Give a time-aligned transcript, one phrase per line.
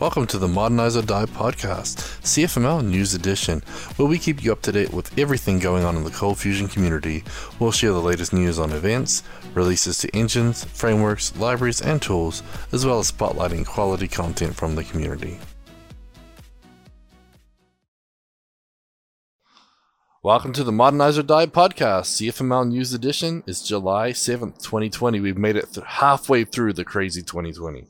[0.00, 3.64] Welcome to the Modernize or Die podcast, CFML News Edition,
[3.96, 6.68] where we keep you up to date with everything going on in the Cold Fusion
[6.68, 7.24] community.
[7.58, 9.24] We'll share the latest news on events,
[9.54, 14.84] releases to engines, frameworks, libraries, and tools, as well as spotlighting quality content from the
[14.84, 15.40] community.
[20.22, 23.42] Welcome to the Modernize or Die podcast, CFML News Edition.
[23.48, 25.18] It's July 7th, 2020.
[25.18, 27.88] We've made it th- halfway through the crazy 2020.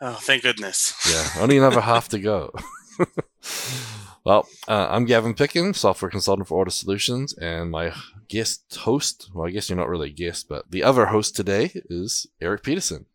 [0.00, 0.94] Oh, thank goodness.
[1.10, 2.52] Yeah, only another half to go.
[4.24, 7.92] well, uh, I'm Gavin Pickin, software consultant for Ortus Solutions, and my
[8.28, 11.72] guest host, well, I guess you're not really a guest, but the other host today
[11.90, 13.06] is Eric Peterson.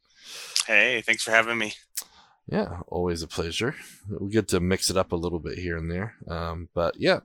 [0.67, 1.73] Hey, thanks for having me.
[2.47, 3.75] Yeah, always a pleasure.
[4.19, 6.15] We get to mix it up a little bit here and there.
[6.27, 7.21] Um, but yeah,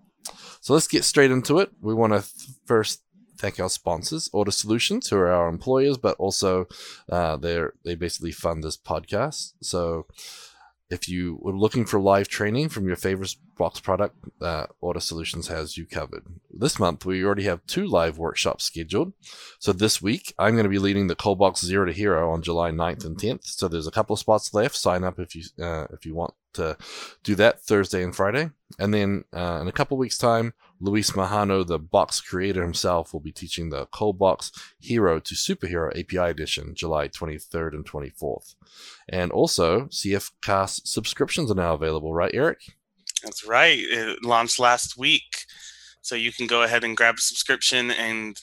[0.60, 1.70] so let's get straight into it.
[1.80, 3.02] We want to th- first
[3.38, 6.66] thank our sponsors, Ortus Solutions, who are our employers, but also
[7.10, 9.52] uh, they they basically fund this podcast.
[9.62, 10.06] So
[10.90, 15.48] if you were looking for live training from your favorite box product, uh, Ortus Solutions
[15.48, 16.24] has you covered.
[16.50, 19.12] This month, we already have two live workshops scheduled.
[19.58, 22.70] So this week, I'm going to be leading the Coldbox Zero to Hero on July
[22.70, 23.44] 9th and 10th.
[23.44, 24.76] So there's a couple of spots left.
[24.76, 26.76] Sign up if you uh, if you want to
[27.22, 28.50] do that Thursday and Friday.
[28.78, 33.20] And then uh, in a couple weeks' time, Luis Majano, the box creator himself, will
[33.20, 38.54] be teaching the Coldbox Hero to Superhero API Edition July 23rd and 24th.
[39.08, 42.60] And also, CF Cast subscriptions are now available, right, Eric?
[43.22, 43.78] That's right.
[43.78, 45.44] It launched last week.
[46.00, 47.90] So you can go ahead and grab a subscription.
[47.90, 48.40] And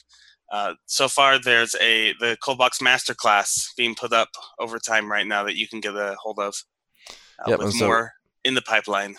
[0.52, 4.28] uh, so far, there's a the Cold Coldbox Masterclass being put up
[4.60, 6.54] over time right now that you can get a hold of.
[7.10, 8.12] Uh, Yep, with so- more
[8.44, 9.16] in the pipeline.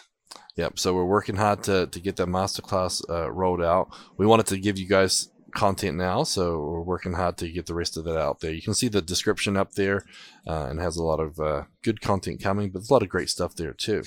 [0.55, 0.79] Yep.
[0.79, 3.89] So we're working hard to, to get that masterclass uh, rolled out.
[4.17, 7.73] We wanted to give you guys content now, so we're working hard to get the
[7.73, 8.51] rest of that out there.
[8.51, 10.05] You can see the description up there,
[10.45, 13.09] uh, and has a lot of uh, good content coming, but there's a lot of
[13.09, 14.03] great stuff there too.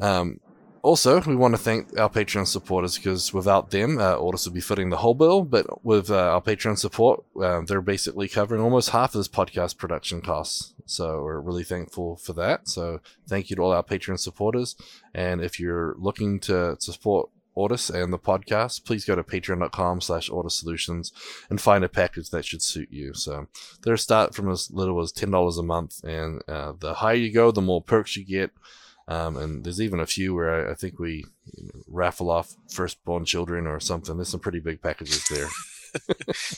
[0.00, 0.40] Um,
[0.84, 4.60] also, we want to thank our Patreon supporters because without them, uh, Ortus would be
[4.60, 5.42] footing the whole bill.
[5.42, 9.78] But with uh, our Patreon support, uh, they're basically covering almost half of this podcast
[9.78, 10.74] production costs.
[10.84, 12.68] So we're really thankful for that.
[12.68, 14.76] So thank you to all our Patreon supporters.
[15.14, 20.02] And if you're looking to, to support Ortus and the podcast, please go to patreon.com
[20.02, 21.12] slash Solutions
[21.48, 23.14] and find a package that should suit you.
[23.14, 23.46] So
[23.84, 26.04] they're start from as little as $10 a month.
[26.04, 28.50] And uh, the higher you go, the more perks you get.
[29.06, 32.54] Um, and there's even a few where I, I think we you know, raffle off
[32.70, 34.16] firstborn children or something.
[34.16, 35.48] There's some pretty big packages there.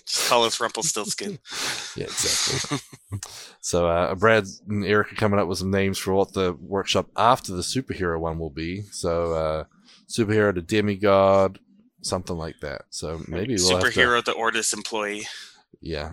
[0.07, 1.39] Just call us Rumpelstiltskin.
[1.97, 2.79] Yeah, exactly.
[3.61, 7.09] so uh, Brad and Eric are coming up with some names for what the workshop
[7.17, 8.83] after the superhero one will be.
[8.93, 9.65] So uh,
[10.09, 11.59] superhero to demigod,
[12.03, 12.83] something like that.
[12.91, 15.27] So maybe we'll have to- Superhero, the Ortus employee.
[15.81, 16.13] yeah.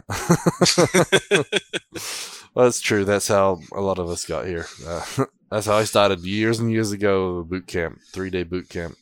[2.54, 3.06] well, that's true.
[3.06, 4.68] That's how a lot of us got here.
[4.86, 7.44] Uh, that's how I started years and years ago.
[7.44, 8.98] Boot camp, three day boot camp.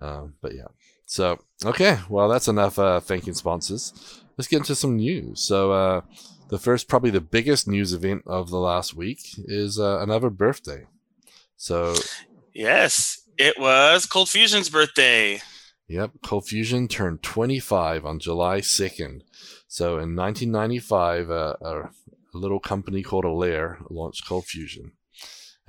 [0.00, 0.68] Um, but yeah.
[1.06, 4.22] So okay, well that's enough uh, thanking sponsors.
[4.38, 5.42] Let's get into some news.
[5.42, 6.00] So uh,
[6.48, 10.86] the first, probably the biggest news event of the last week is uh, another birthday.
[11.56, 11.96] So
[12.54, 15.42] Yes, it was Cold Fusion's birthday.
[15.88, 19.22] Yep, Cold Fusion turned 25 on July 2nd.
[19.66, 21.90] So in 1995, uh, a, a
[22.32, 24.92] little company called Allaire launched Cold Fusion.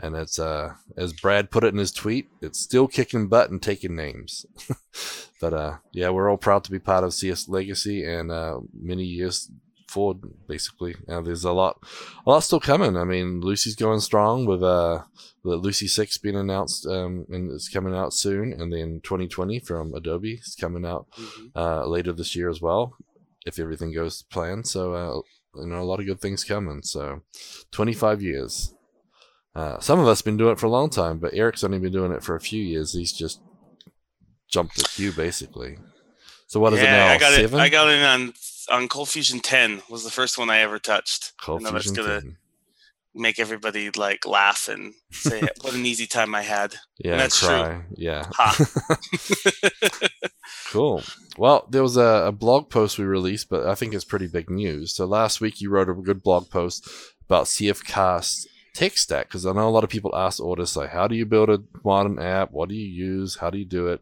[0.02, 3.62] And it's, uh, as Brad put it in his tweet, it's still kicking butt and
[3.62, 4.46] taking names.
[5.42, 9.04] but uh, yeah, we're all proud to be part of CS Legacy and uh, many
[9.04, 9.50] years
[9.92, 10.96] forward, basically.
[11.08, 11.78] Uh, there's a lot,
[12.26, 12.98] a lot still coming.
[12.98, 15.04] I mean, Lucee's going strong with uh,
[15.44, 18.54] the Lucee 6 being announced um, and it's coming out soon.
[18.54, 21.08] And then 2020 from Adobe is coming out
[21.56, 22.96] uh, later this year as well,
[23.46, 24.64] if everything goes to plan.
[24.64, 26.82] So, uh, you know, a lot of good things coming.
[26.82, 27.22] So,
[27.72, 28.74] 25 years.
[29.54, 31.92] Uh, some of us been doing it for a long time, but Eric's only been
[31.92, 32.94] doing it for a few years.
[32.94, 33.42] He's just
[34.48, 35.78] jumped the queue, basically.
[36.48, 37.14] So, what is yeah, it now?
[37.14, 37.60] I got Seven?
[37.60, 37.62] it.
[37.62, 38.34] I got it on
[38.70, 41.34] on Cold Fusion 10 was the first one I ever touched.
[41.42, 42.38] Cold that's Fusion gonna 10.
[43.14, 46.76] make everybody like laugh and say what an easy time I had.
[47.00, 47.84] Yeah, that's true.
[47.96, 48.30] Yeah.
[50.72, 51.04] Cool.
[51.38, 54.50] Well, there was a, a blog post we released, but I think it's pretty big
[54.50, 54.96] news.
[54.96, 56.88] So last week you wrote a good blog post
[57.26, 60.90] about CF Cast tech stack because I know a lot of people ask Ortus like,
[60.90, 62.52] how do you build a modern app?
[62.52, 63.36] What do you use?
[63.36, 64.02] How do you do it?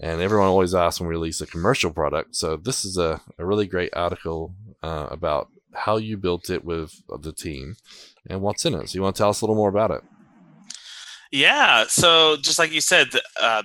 [0.00, 2.36] And everyone always asks when we release a commercial product.
[2.36, 7.02] So this is a, a really great article uh, about how you built it with
[7.20, 7.76] the team
[8.28, 8.88] and what's in it.
[8.88, 10.02] So you want to tell us a little more about it?
[11.30, 11.86] Yeah.
[11.88, 13.08] So just like you said,
[13.40, 13.64] uh,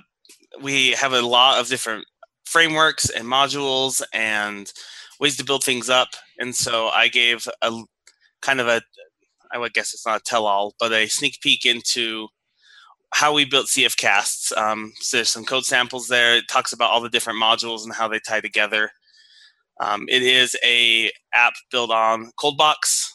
[0.62, 2.06] we have a lot of different
[2.46, 4.72] frameworks and modules and
[5.20, 6.10] ways to build things up.
[6.40, 7.84] And so I gave a
[8.42, 8.82] kind of a
[9.54, 12.28] I would guess it's not a tell-all, but a sneak peek into
[13.14, 14.56] how we built CFcasts.
[14.58, 16.36] Um, so there's some code samples there.
[16.36, 18.92] It talks about all the different modules and how they tie together.
[19.80, 23.12] Um, it is a app built on ColdBox,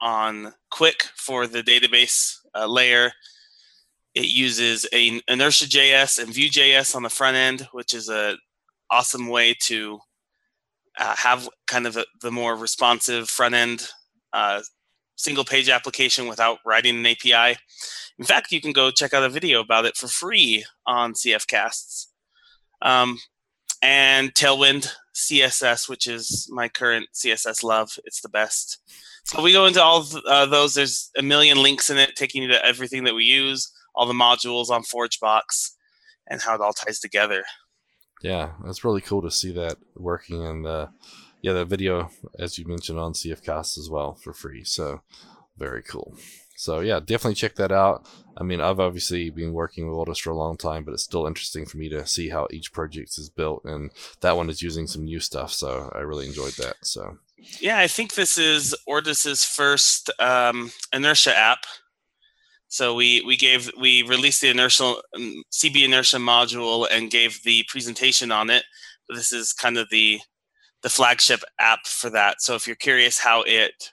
[0.00, 3.10] on Quick for the database uh, layer.
[4.14, 8.36] It uses a Inertia JS and Vue.js on the front end, which is a
[8.90, 9.98] awesome way to
[10.98, 13.88] uh, have kind of a, the more responsive front end
[14.32, 14.60] uh,
[15.20, 17.58] single page application without writing an API.
[18.18, 22.06] In fact, you can go check out a video about it for free on CFcasts.
[22.82, 23.18] Um,
[23.82, 27.98] and Tailwind CSS, which is my current CSS love.
[28.04, 28.78] It's the best.
[29.24, 30.74] So we go into all uh, those.
[30.74, 34.14] There's a million links in it, taking you to everything that we use, all the
[34.14, 35.72] modules on ForgeBox,
[36.26, 37.44] and how it all ties together.
[38.22, 40.86] Yeah, it's really cool to see that working and uh,
[41.42, 44.64] yeah, the video as you mentioned on CFcast as well for free.
[44.64, 45.02] So
[45.56, 46.16] very cool.
[46.56, 48.06] So yeah, definitely check that out.
[48.36, 51.26] I mean, I've obviously been working with Ortus for a long time, but it's still
[51.26, 53.90] interesting for me to see how each project is built, and
[54.20, 55.52] that one is using some new stuff.
[55.52, 56.76] So I really enjoyed that.
[56.82, 57.16] So
[57.60, 61.60] yeah, I think this is Ortus's first um, inertia app.
[62.68, 67.64] So we we gave we released the inertia um, CB inertia module and gave the
[67.68, 68.64] presentation on it.
[69.08, 70.20] But this is kind of the
[70.82, 72.40] the flagship app for that.
[72.40, 73.92] So if you're curious how it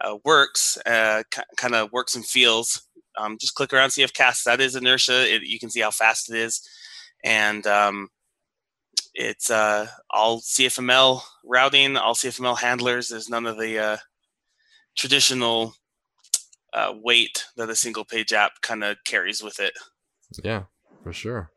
[0.00, 2.82] uh, works, uh, k- kind of works and feels,
[3.18, 4.44] um, just click around CF Cast.
[4.44, 5.34] That is inertia.
[5.34, 6.66] It, you can see how fast it is,
[7.24, 8.08] and um,
[9.14, 13.08] it's uh, all CFML routing, all CFML handlers.
[13.08, 13.96] There's none of the uh,
[14.96, 15.74] traditional
[16.74, 19.72] uh, weight that a single page app kind of carries with it.
[20.44, 20.64] Yeah,
[21.02, 21.50] for sure.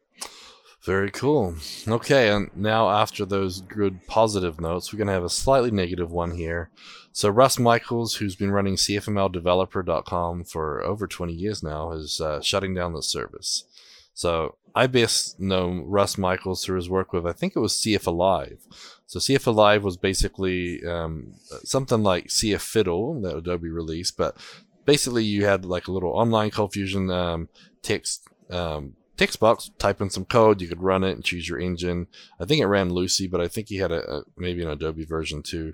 [0.83, 1.55] Very cool.
[1.87, 6.09] Okay, and now after those good positive notes, we're going to have a slightly negative
[6.09, 6.69] one here.
[7.11, 12.73] So Russ Michaels, who's been running CFMLdeveloper.com for over 20 years now, is uh, shutting
[12.73, 13.65] down the service.
[14.13, 18.07] So I best know Russ Michaels through his work with, I think it was CF
[18.07, 18.59] Alive.
[19.05, 21.33] So CF Alive was basically um,
[21.63, 24.37] something like CF Fiddle that Adobe released, but
[24.85, 27.49] basically you had like a little online ColdFusion um,
[27.81, 31.59] text um, text box, type in some code, you could run it and choose your
[31.59, 32.07] engine.
[32.39, 35.03] I think it ran Lucee, but I think he had a, a maybe an Adobe
[35.03, 35.73] version too.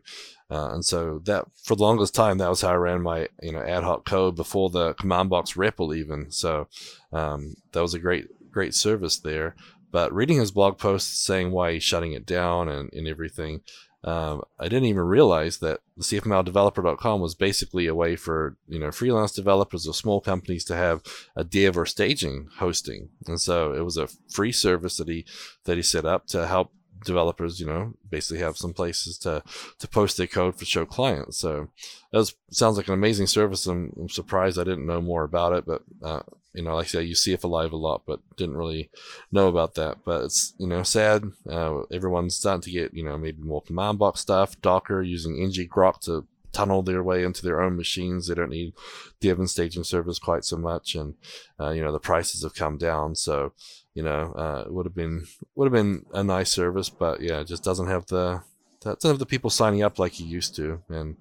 [0.50, 3.52] Uh, and so that for the longest time, that was how I ran my you
[3.52, 6.32] know ad hoc code before the command box REPL even.
[6.32, 6.68] So
[7.14, 9.56] um, that was a great great service there.
[9.92, 13.62] But reading his blog post saying why he's shutting it down and, and everything,
[14.06, 18.92] um, I didn't even realize that the CFMLdeveloper.com was basically a way for you know
[18.92, 21.02] freelance developers or small companies to have
[21.36, 25.26] a dev or staging hosting, and so it was a free service that he
[25.66, 26.72] that he set up to help
[27.04, 29.42] developers, you know, basically have some places to
[29.80, 31.38] to post their code for show clients.
[31.40, 31.70] So
[32.12, 33.66] that sounds like an amazing service.
[33.66, 36.22] I'm, I'm, surprised I didn't know more about it, but uh,
[36.56, 38.90] you know, like I said, you CF Alive a lot, but didn't really
[39.32, 40.00] know about that.
[40.06, 41.24] But it's you know sad.
[41.50, 46.00] Uh, everyone's starting to get you know maybe more command box stuff, Docker using ngrok
[46.02, 48.28] to tunnel their way into their own machines.
[48.28, 48.74] They don't need
[49.20, 51.16] dev and staging servers quite so much, and
[51.60, 53.16] uh, you know the prices have come down.
[53.16, 53.54] So
[53.94, 55.26] you know, uh, would have been
[55.56, 58.42] would have been a nice service, but yeah, it just doesn't have the
[58.82, 61.18] doesn't have the people signing up like you used to, and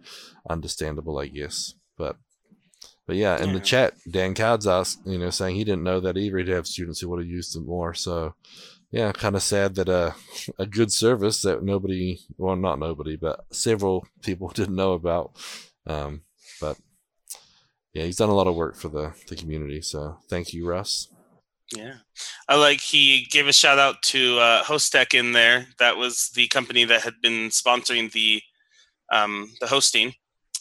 [0.49, 1.75] understandable, I guess.
[1.97, 2.17] But
[3.07, 3.55] but yeah, in yeah.
[3.55, 6.39] the chat, Dan Cards asked, you know, saying he didn't know that either.
[6.39, 7.93] He'd have students who would have used it more.
[7.95, 8.35] So
[8.91, 10.15] yeah, kind of sad that a
[10.59, 15.37] a good service that nobody, well, not nobody, but several people didn't know about.
[15.87, 16.23] Um,
[16.61, 16.79] but
[17.93, 19.83] yeah, he's done a lot of work for the the community.
[19.83, 21.09] So thank you, Russ.
[21.75, 21.95] Yeah,
[22.49, 25.67] I like he gave a shout out to uh, Hostek in there.
[25.79, 28.43] That was the company that had been sponsoring the
[29.11, 30.15] um, the hosting.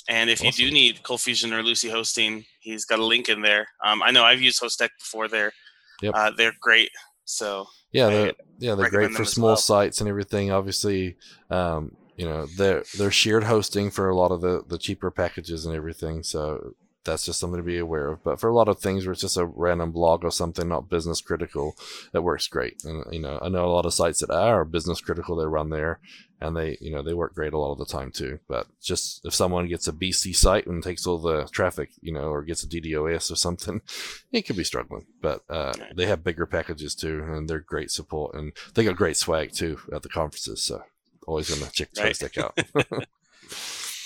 [0.09, 0.47] And if awesome.
[0.47, 3.67] you do need Cold Fusion or Lucee hosting, he's got a link in there.
[3.83, 5.27] Um, I know I've used Hostek before.
[5.27, 5.53] They're
[6.01, 6.13] yep.
[6.15, 6.89] uh, they're great.
[7.25, 9.57] So yeah, they're, yeah, they're great for small well.
[9.57, 10.51] sites and everything.
[10.51, 11.15] Obviously,
[11.49, 15.65] um, you know, they're they're shared hosting for a lot of the the cheaper packages
[15.65, 16.23] and everything.
[16.23, 18.23] So that's just something to be aware of.
[18.23, 20.89] But for a lot of things where it's just a random blog or something not
[20.89, 21.75] business critical,
[22.13, 22.83] it works great.
[22.83, 25.69] And you know, I know a lot of sites that are business critical they run
[25.69, 25.99] there,
[26.43, 28.39] and they you know they work great a lot of the time too.
[28.47, 32.29] But just if someone gets a BC site and takes all the traffic, you know,
[32.29, 33.81] or gets a DDoS or something,
[34.31, 35.05] it could be struggling.
[35.21, 39.17] But uh, they have bigger packages too, and they're great support, and they got great
[39.17, 40.61] swag too at the conferences.
[40.61, 40.83] So
[41.27, 42.15] always gonna check right.
[42.15, 42.57] check out.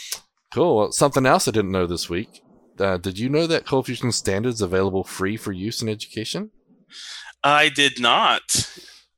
[0.53, 0.77] cool.
[0.77, 2.41] Well, something else I didn't know this week
[2.79, 6.51] uh, did you know that cold fusion standards available free for use in education?
[7.44, 8.70] I did not.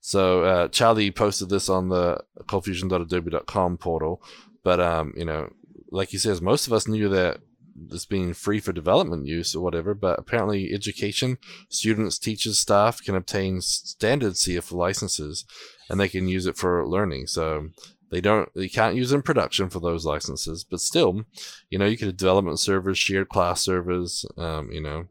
[0.10, 4.24] So uh, Charlie posted this on the coldfusion.adobe.com portal,
[4.64, 5.54] but um, you know,
[5.92, 7.42] like he says, most of us knew that
[7.76, 11.38] this being free for development use or whatever, but apparently education,
[11.70, 15.46] students, teachers, staff can obtain standard CF licenses
[15.92, 17.28] and they can use it for learning.
[17.28, 17.68] So
[18.10, 21.24] they don't, they can't use in production for those licenses, but still,
[21.70, 25.06] you know, you could have development servers, shared class servers, um, you know,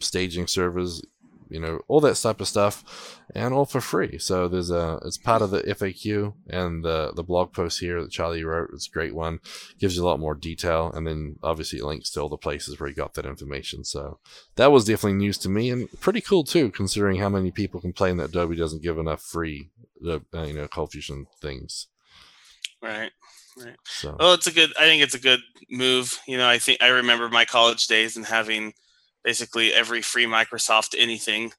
[0.00, 1.02] staging servers,
[1.52, 4.18] you know, all that type of stuff, and all for free.
[4.18, 8.10] So there's a, it's part of the FAQ and the the blog post here that
[8.10, 8.70] Charlie wrote.
[8.72, 9.38] It's a great one,
[9.78, 12.80] gives you a lot more detail, and then obviously it links to all the places
[12.80, 13.84] where he got that information.
[13.84, 14.18] So
[14.56, 18.16] that was definitely news to me, and pretty cool too, considering how many people complain
[18.16, 19.70] that Adobe doesn't give enough free,
[20.06, 21.88] uh, you know, Cold Fusion things.
[22.82, 23.12] Right.
[23.56, 23.76] Right.
[23.84, 24.16] So.
[24.18, 24.72] Well, it's a good.
[24.78, 25.40] I think it's a good
[25.70, 26.18] move.
[26.26, 28.72] You know, I think I remember my college days and having
[29.24, 31.52] basically every free Microsoft anything,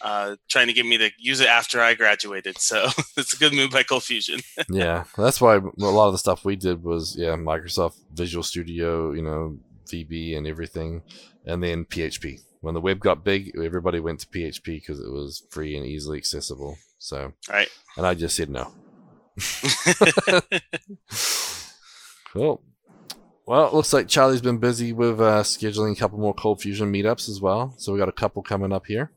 [0.00, 2.58] uh, trying to get me to use it after I graduated.
[2.58, 4.40] So it's a good move by Cold Fusion.
[4.68, 9.12] yeah, that's why a lot of the stuff we did was yeah Microsoft Visual Studio,
[9.12, 11.02] you know VB and everything,
[11.44, 12.40] and then PHP.
[12.60, 16.16] When the web got big, everybody went to PHP because it was free and easily
[16.18, 16.78] accessible.
[16.98, 18.72] So right, and I just said no.
[22.32, 22.62] cool.
[23.46, 26.90] Well, it looks like Charlie's been busy with uh, scheduling a couple more Cold Fusion
[26.90, 27.74] meetups as well.
[27.76, 29.10] So we got a couple coming up here.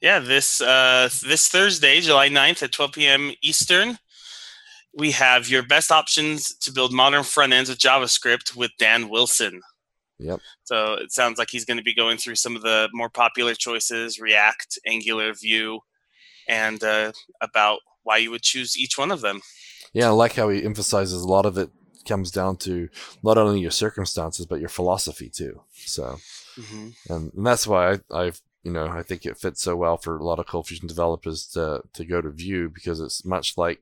[0.00, 3.32] Yeah, this uh, this Thursday, July 9th at 12 p.m.
[3.42, 3.98] Eastern,
[4.96, 9.60] we have your best options to build modern front ends with JavaScript with Dan Wilson.
[10.18, 10.40] Yep.
[10.64, 13.54] So it sounds like he's going to be going through some of the more popular
[13.54, 15.80] choices React, Angular, Vue,
[16.48, 19.40] and uh, about why you would choose each one of them.
[19.92, 21.70] Yeah, I like how he emphasizes a lot of it
[22.06, 22.88] comes down to
[23.22, 25.62] not only your circumstances but your philosophy too.
[25.74, 26.18] So,
[26.58, 26.88] mm-hmm.
[27.12, 30.16] and, and, that's why I, I've you know I think it fits so well for
[30.16, 33.80] a lot of Cold Fusion developers to to go to Vue because it's much like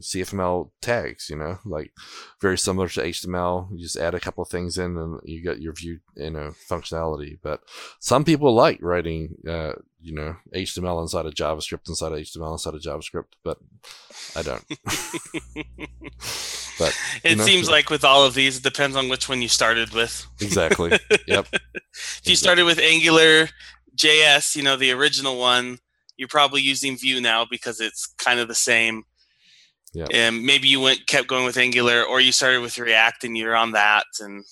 [0.00, 1.92] CFML tags, you know, like
[2.40, 3.68] very similar to HTML.
[3.72, 6.54] You just add a couple of things in and you get your view, you know,
[6.68, 7.38] functionality.
[7.42, 7.60] But
[7.98, 12.74] some people like writing, uh, you know, HTML inside of JavaScript inside of HTML inside
[12.74, 13.58] of JavaScript, but
[14.34, 14.64] I don't.
[16.78, 19.48] but it know, seems like with all of these, it depends on which one you
[19.48, 20.26] started with.
[20.40, 20.98] Exactly.
[21.26, 21.46] Yep.
[21.52, 23.48] if you started with Angular
[23.96, 25.78] JS, you know, the original one,
[26.16, 29.04] you're probably using Vue now because it's kind of the same
[29.96, 30.06] yeah.
[30.12, 33.56] And maybe you went kept going with Angular, or you started with React and you're
[33.56, 34.44] on that, and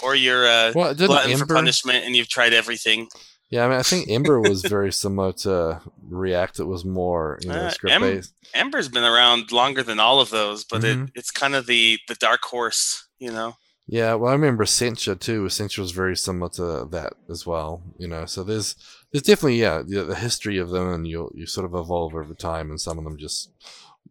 [0.00, 3.08] or you're a well, glutton Ember, for punishment and you've tried everything.
[3.52, 6.60] Yeah, I mean, I think Ember was very similar to React.
[6.60, 8.34] It was more you know, uh, script based.
[8.54, 11.04] Em- Ember's been around longer than all of those, but mm-hmm.
[11.04, 13.56] it, it's kind of the the dark horse, you know.
[13.86, 15.44] Yeah, well, I remember Sencha too.
[15.44, 17.82] Sencha was very similar to that as well.
[17.98, 18.74] You know, so there's
[19.12, 22.32] there's definitely yeah the, the history of them, and you you sort of evolve over
[22.32, 23.50] time, and some of them just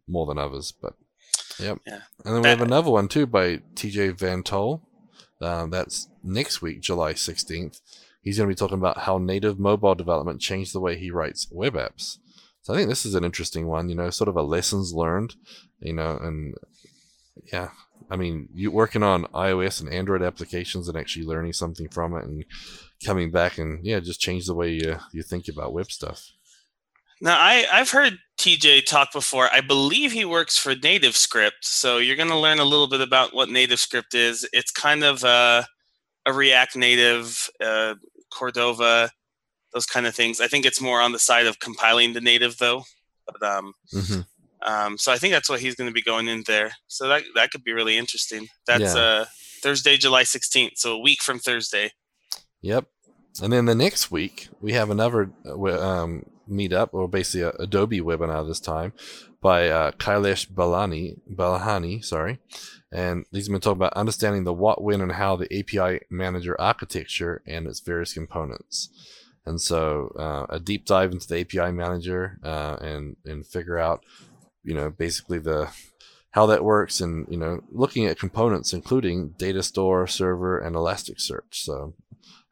[0.06, 0.70] more than others.
[0.70, 0.94] But
[1.58, 1.80] yep.
[1.84, 2.02] Yeah.
[2.24, 4.82] And then we have another one too by TJ Van Toll.
[5.40, 7.80] Uh, that's next week, July 16th.
[8.22, 11.48] He's going to be talking about how native mobile development changed the way he writes
[11.50, 12.18] web apps.
[12.62, 15.34] So I think this is an interesting one, you know, sort of a lessons learned,
[15.80, 16.54] you know, and
[17.52, 17.70] yeah,
[18.10, 22.24] I mean, you working on iOS and Android applications and actually learning something from it
[22.24, 22.44] and
[23.04, 26.30] coming back and yeah, just change the way you, you think about web stuff.
[27.20, 29.48] Now, I, I've heard TJ talk before.
[29.52, 31.62] I believe he works for NativeScript.
[31.62, 34.48] So you're going to learn a little bit about what NativeScript is.
[34.52, 35.64] It's kind of a,
[36.26, 37.94] a React Native, uh,
[38.32, 39.10] Cordova,
[39.72, 40.40] those kind of things.
[40.40, 42.84] I think it's more on the side of compiling the native, though.
[43.26, 44.20] But um, mm-hmm.
[44.70, 46.72] um, so I think that's what he's going to be going in there.
[46.88, 48.48] So that that could be really interesting.
[48.66, 49.00] That's yeah.
[49.00, 49.24] uh,
[49.62, 50.72] Thursday, July 16th.
[50.76, 51.92] So a week from Thursday.
[52.62, 52.86] Yep.
[53.42, 58.00] And then the next week we have another uh, um, meetup, or basically a Adobe
[58.00, 58.92] webinar this time,
[59.42, 62.38] by uh, Kailash Balani, Balahani, sorry.
[62.92, 66.58] And these have been talking about understanding the what, when, and how the API manager
[66.60, 68.88] architecture and its various components.
[69.44, 74.04] And so uh, a deep dive into the API manager uh, and and figure out,
[74.62, 75.68] you know, basically the
[76.30, 81.52] how that works and you know looking at components including data store, server, and Elasticsearch.
[81.52, 81.94] So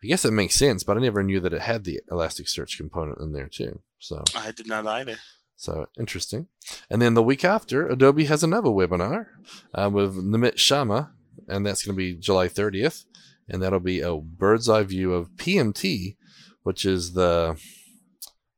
[0.03, 3.21] I guess it makes sense, but I never knew that it had the Elasticsearch component
[3.21, 3.81] in there too.
[4.01, 5.19] So I did not either.
[5.61, 6.47] So interesting.
[6.89, 9.27] And then the week after, Adobe has another webinar
[9.75, 11.11] uh, with Nimit Sharma,
[11.49, 13.05] and that's going to be July 30th,
[13.47, 16.17] and that'll be a bird's eye view of PMT,
[16.63, 17.61] which is the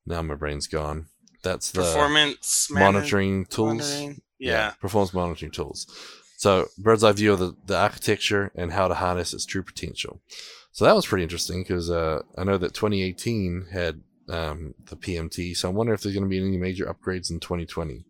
[0.06, 1.06] now my brain's gone.
[1.42, 3.80] That's the performance monitoring tools.
[3.80, 4.22] Monitoring.
[4.38, 4.52] Yeah.
[4.52, 5.88] yeah, performance monitoring tools.
[6.36, 10.20] So bird's eye view of the, the architecture and how to harness its true potential.
[10.70, 15.56] So that was pretty interesting because uh, I know that 2018 had um, the PMT,
[15.56, 18.04] so I wonder if there's going to be any major upgrades in 2020.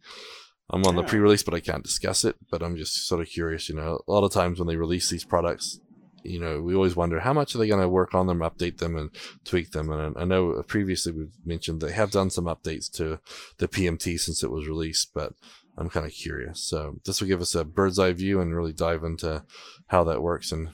[0.70, 1.02] I'm on yeah.
[1.02, 2.36] the pre-release, but I can't discuss it.
[2.50, 3.68] But I'm just sort of curious.
[3.68, 5.80] You know, a lot of times when they release these products,
[6.24, 8.78] you know, we always wonder how much are they going to work on them, update
[8.78, 9.10] them, and
[9.44, 9.90] tweak them.
[9.90, 13.18] And I know previously we've mentioned they have done some updates to
[13.58, 15.34] the PMT since it was released, but
[15.76, 16.62] I'm kind of curious.
[16.62, 19.44] So this will give us a bird's eye view and really dive into
[19.88, 20.52] how that works.
[20.52, 20.68] And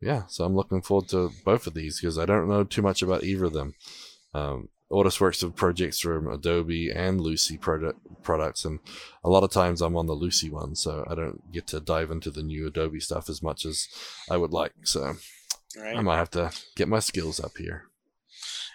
[0.00, 3.02] yeah, so I'm looking forward to both of these because I don't know too much
[3.02, 3.74] about either of them.
[4.34, 8.78] Um, Ortus works with projects from Adobe and Lucee product, products, and
[9.24, 12.10] a lot of times I'm on the Lucee one, so I don't get to dive
[12.10, 13.88] into the new Adobe stuff as much as
[14.30, 14.72] I would like.
[14.84, 15.14] So
[15.76, 15.96] right.
[15.96, 17.84] I might have to get my skills up here.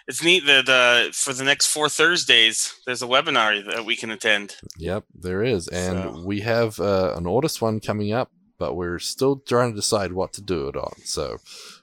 [0.08, 4.10] It's neat that uh, for the next four Thursdays, there's a webinar that we can
[4.10, 4.56] attend.
[4.78, 6.22] Yep, there is, and so.
[6.24, 10.32] we have uh, an Ortus one coming up, but we're still trying to decide what
[10.32, 10.94] to do it on.
[11.04, 11.38] So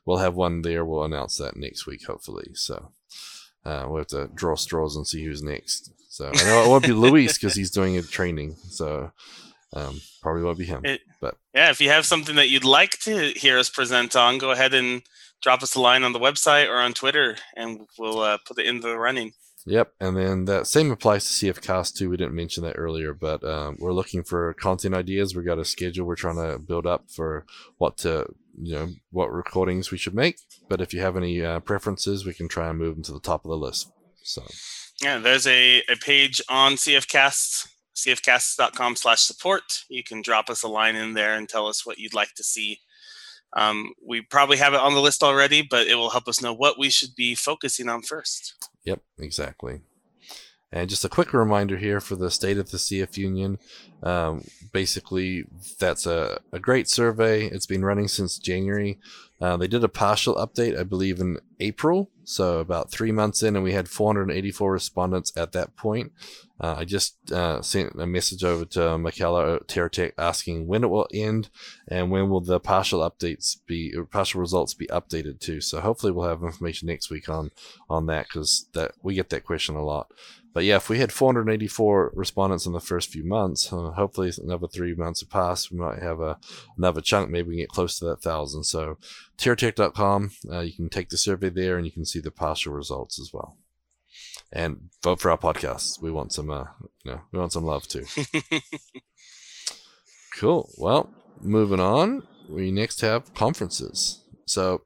[0.06, 0.84] we'll have one there.
[0.84, 2.50] We'll announce that next week, hopefully.
[2.56, 2.92] So
[3.66, 5.92] uh, we'll have to draw straws and see who's next.
[6.10, 8.56] So I know it won't be Luis because he's doing a training.
[8.70, 9.12] So
[9.74, 10.82] um, probably won't be him.
[10.86, 14.38] It, but yeah, if you have something that you'd like to hear us present on,
[14.38, 15.02] go ahead and
[15.42, 18.66] drop us a line on the website or on Twitter, and we'll uh, put it
[18.66, 19.34] in the running.
[19.68, 22.10] Yep, and then that same applies to CF Cast too.
[22.10, 25.36] We didn't mention that earlier, but um, we're looking for content ideas.
[25.36, 27.46] We got a schedule we're trying to build up for
[27.78, 28.28] what to
[28.58, 30.38] you know what recordings we should make.
[30.70, 33.20] But if you have any uh, preferences, we can try and move them to the
[33.20, 33.92] top of the list.
[34.24, 34.44] So
[35.02, 39.84] yeah, there's a, a page on CFCasts, cfcasts.com slash support.
[39.90, 42.44] You can drop us a line in there and tell us what you'd like to
[42.44, 42.80] see.
[43.54, 46.54] Um, we probably have it on the list already, but it will help us know
[46.54, 48.54] what we should be focusing on first.
[48.84, 49.82] Yep, exactly.
[50.72, 53.60] And just a quick reminder here for the state of the CF Union.
[54.06, 55.46] Um, basically,
[55.80, 57.46] that's a, a great survey.
[57.46, 59.00] It's been running since January.
[59.42, 63.56] Uh, they did a partial update, I believe, in April, so about three months in,
[63.56, 66.14] and we had 484 respondents at that point.
[66.60, 71.08] Uh, I just uh, sent a message over to Michaela TeraTech asking when it will
[71.14, 71.50] end
[71.88, 75.60] and when will the partial updates be, partial results be updated to.
[75.60, 77.52] So hopefully we'll have information next week on
[77.90, 80.08] on that because that we get that question a lot.
[80.56, 84.70] But yeah, if we had 484 respondents in the first few months, uh, hopefully another
[84.70, 86.40] three months have passed, we might have a,
[86.78, 87.30] another chunk.
[87.30, 88.64] Maybe we can get close to that thousand.
[88.64, 88.98] So
[89.38, 93.20] TeraTech.com, uh, you can take the survey there and you can see the partial results
[93.20, 93.58] as well.
[94.50, 96.02] And vote for our podcast.
[96.02, 96.68] We want some, uh,
[97.04, 98.06] you know, we want some love too.
[100.38, 100.70] cool.
[100.78, 104.24] Well, moving on, we next have conferences.
[104.46, 104.84] So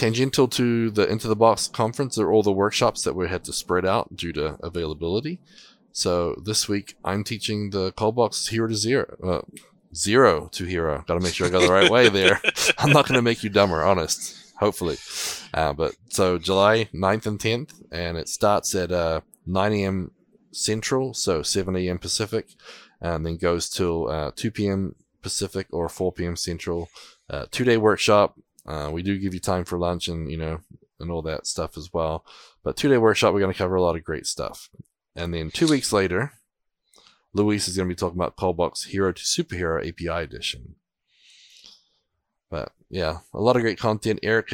[0.00, 3.52] tangential to the Into the Box conference are all the workshops that we had to
[3.52, 5.40] spread out due to availability.
[5.92, 9.16] So this week I'm teaching the Coldbox Hero to Zero.
[9.22, 9.42] Uh,
[9.94, 11.04] zero to hero.
[11.06, 12.40] Got to make sure I got the right way there.
[12.78, 14.54] I'm not going to make you dumber, honest.
[14.58, 14.96] Hopefully.
[15.52, 20.12] Uh, but so July 9th and 10th, and it starts at uh, 9 a.m.
[20.52, 21.98] Central, so 7 a.m.
[21.98, 22.54] Pacific,
[23.00, 24.94] and then goes till uh, 2 p.m.
[25.22, 26.36] Pacific or 4 p.m.
[26.36, 26.88] Central.
[27.28, 30.60] Uh, two day workshop, uh, we do give you time for lunch and you know
[30.98, 32.24] and all that stuff as well.
[32.62, 34.68] But two day workshop, we're going to cover a lot of great stuff.
[35.16, 36.32] And then two weeks later,
[37.32, 40.76] Luis is going to be talking about Coldbox Hero to Superhero API Edition.
[42.50, 44.20] But yeah, a lot of great content.
[44.22, 44.48] Eric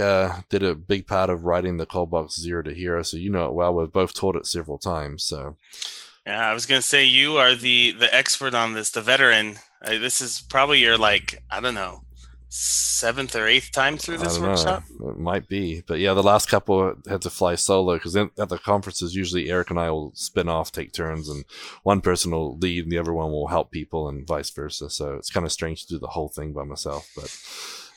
[0.49, 3.55] did a big part of writing the Coldbox Zero to Hero, so you know it
[3.55, 3.75] well.
[3.75, 5.25] We've both taught it several times.
[5.25, 5.57] So
[6.27, 9.57] yeah, I was going to say you are the the expert on this, the veteran.
[9.83, 12.03] Uh, this is probably your like I don't know
[12.59, 14.85] seventh or eighth time through this workshop.
[14.99, 15.11] Know.
[15.11, 18.59] It might be, but yeah, the last couple had to fly solo because at the
[18.59, 21.45] conferences usually Eric and I will spin off, take turns, and
[21.83, 24.89] one person will lead and the other one will help people, and vice versa.
[24.89, 27.25] So it's kind of strange to do the whole thing by myself, but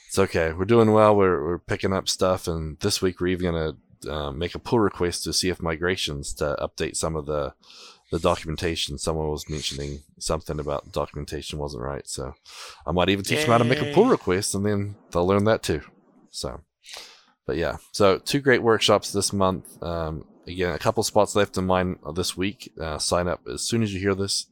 [0.08, 0.52] it's okay.
[0.52, 1.16] We're doing well.
[1.16, 3.74] We're we're picking up stuff, and this week we're even gonna
[4.08, 7.54] uh, make a pull request to see if Migrations to update some of the
[8.12, 8.98] the documentation.
[8.98, 12.08] Someone was mentioning something about documentation wasn't right.
[12.08, 12.34] So
[12.86, 13.44] I might even teach Yay.
[13.44, 15.82] them how to make a pull request and then they'll learn that too.
[16.32, 16.62] So,
[17.46, 19.82] but yeah, so two great workshops this month.
[19.84, 22.72] Um, again, a couple spots left in mine this week.
[22.80, 24.48] Uh, sign up as soon as you hear this.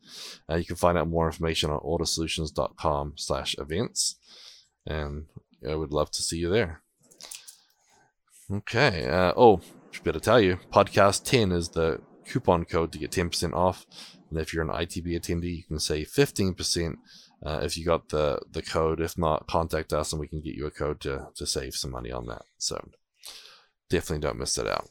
[0.50, 4.16] Uh, you can find out more information on ortussolutions.com slash events.
[4.86, 5.26] And
[5.68, 6.82] I would love to see you there.
[8.52, 9.08] Okay.
[9.08, 13.54] Uh, oh, should better tell you, podcast 10 is the coupon code to get 10%
[13.54, 13.86] off.
[14.30, 16.96] And if you're an ITB attendee, you can save 15%
[17.46, 19.00] uh, if you got the, the code.
[19.00, 21.92] If not, contact us and we can get you a code to, to save some
[21.92, 22.44] money on that.
[22.58, 22.90] So
[23.90, 24.90] definitely don't miss it out.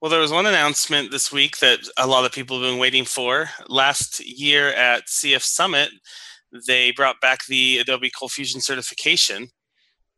[0.00, 3.04] Well, there was one announcement this week that a lot of people have been waiting
[3.04, 3.50] for.
[3.68, 5.90] Last year at CF Summit,
[6.66, 9.48] they brought back the Adobe ColdFusion certification,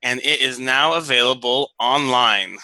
[0.01, 2.59] and it is now available online.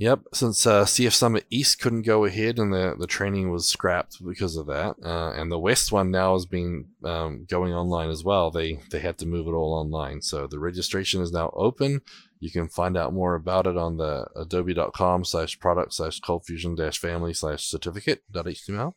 [0.00, 4.24] Yep, since uh, CF Summit East couldn't go ahead and the, the training was scrapped
[4.26, 8.24] because of that, uh, and the West one now has been um, going online as
[8.24, 8.50] well.
[8.50, 12.00] They they had to move it all online, so the registration is now open.
[12.38, 16.98] You can find out more about it on the adobe.com slash product slash coldfusion dash
[16.98, 18.94] family slash certificate certificate.html.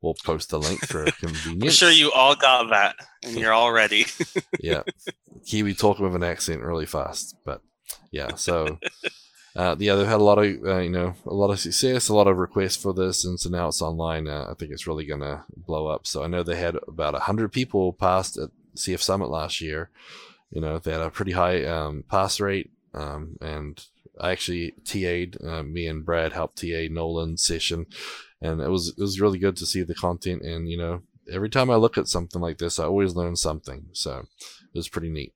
[0.00, 1.64] We'll post the link for convenience.
[1.64, 4.06] I'm sure you all got that and you're all ready.
[4.60, 4.84] yeah,
[5.44, 7.62] Kiwi talking with an accent really fast, but
[8.12, 8.78] yeah, so.
[9.56, 12.14] Uh, yeah, they've had a lot of uh, you know a lot of success, a
[12.14, 14.28] lot of requests for this, and so now it's online.
[14.28, 16.06] Uh, I think it's really gonna blow up.
[16.06, 19.88] So I know they had about hundred people passed at CF Summit last year.
[20.50, 23.82] You know they had a pretty high um, pass rate, um, and
[24.20, 27.86] I actually TA'd uh, me and Brad helped TA Nolan's session,
[28.42, 30.42] and it was it was really good to see the content.
[30.42, 31.00] And you know
[31.32, 33.86] every time I look at something like this, I always learn something.
[33.92, 35.32] So it was pretty neat.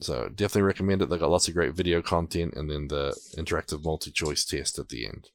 [0.00, 1.10] So definitely recommend it.
[1.10, 5.06] They got lots of great video content and then the interactive multi-choice test at the
[5.06, 5.28] end.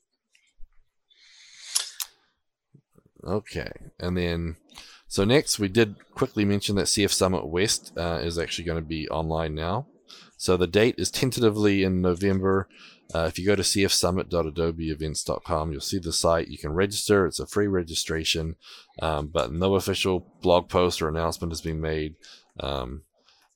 [3.23, 4.56] Okay, and then
[5.08, 8.88] so next we did quickly mention that CF Summit West uh, is actually going to
[8.88, 9.88] be online now.
[10.38, 12.67] So the date is tentatively in November.
[13.13, 16.47] Uh, if you go to cfsummit.adobeevents.com, you'll see the site.
[16.47, 17.25] You can register.
[17.25, 18.56] It's a free registration,
[19.01, 22.15] um, but no official blog post or announcement has been made.
[22.60, 23.04] Um,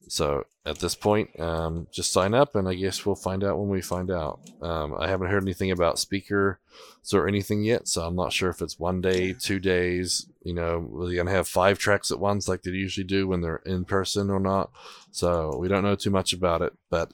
[0.08, 3.70] so at this point, um, just sign up, and I guess we'll find out when
[3.70, 4.40] we find out.
[4.62, 6.58] Um, I haven't heard anything about speakers
[7.14, 10.28] or anything yet, so I'm not sure if it's one day, two days.
[10.44, 13.62] You know, we're gonna have five tracks at once like they usually do when they're
[13.66, 14.72] in person or not.
[15.12, 17.12] So we don't know too much about it, but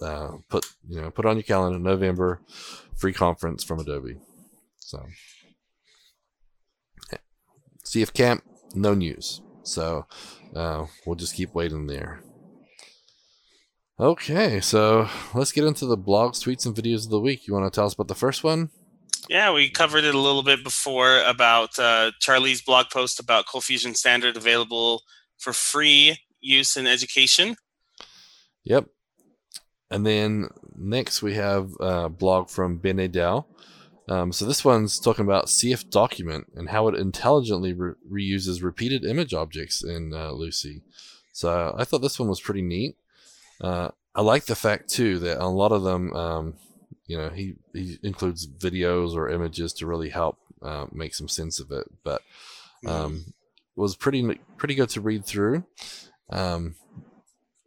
[0.00, 2.40] uh, put you know put on your calendar November
[2.96, 4.18] free conference from Adobe.
[4.78, 5.04] So
[7.84, 8.42] CF Camp,
[8.74, 9.40] no news.
[9.62, 10.06] So
[10.54, 12.20] uh, we'll just keep waiting there.
[13.98, 17.46] Okay, so let's get into the blogs, tweets, and videos of the week.
[17.46, 18.68] You want to tell us about the first one?
[19.30, 23.96] Yeah, we covered it a little bit before about uh, Charlie's blog post about ColdFusion
[23.96, 25.00] Standard available
[25.38, 27.56] for free use in education.
[28.64, 28.86] Yep.
[29.90, 33.46] And then next we have a blog from Ben Nadel.
[34.10, 39.06] Um, so this one's talking about CF Document and how it intelligently re- reuses repeated
[39.06, 40.82] image objects in uh, Lucee.
[41.32, 42.96] So I thought this one was pretty neat.
[43.60, 46.54] Uh, I like the fact too that a lot of them, um,
[47.06, 51.60] you know, he, he includes videos or images to really help uh, make some sense
[51.60, 51.86] of it.
[52.02, 52.22] But
[52.84, 52.88] mm-hmm.
[52.88, 53.34] um,
[53.76, 55.64] was pretty pretty good to read through.
[56.30, 56.76] Um,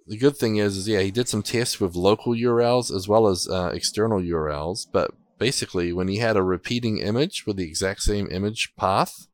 [0.07, 3.27] the good thing is, is yeah, he did some tests with local URLs as well
[3.27, 4.87] as uh, external URLs.
[4.91, 9.27] But basically, when he had a repeating image with the exact same image path,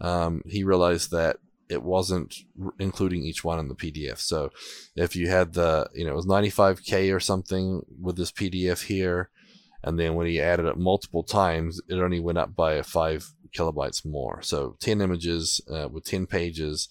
[0.00, 1.38] um, he realized that
[1.74, 2.34] it wasn't
[2.78, 4.18] including each one in the PDF.
[4.18, 4.50] So
[4.96, 9.30] if you had the, you know, it was 95K or something with this PDF here,
[9.82, 14.06] and then when he added it multiple times, it only went up by five kilobytes
[14.06, 14.40] more.
[14.40, 16.88] So 10 images uh, with 10 pages.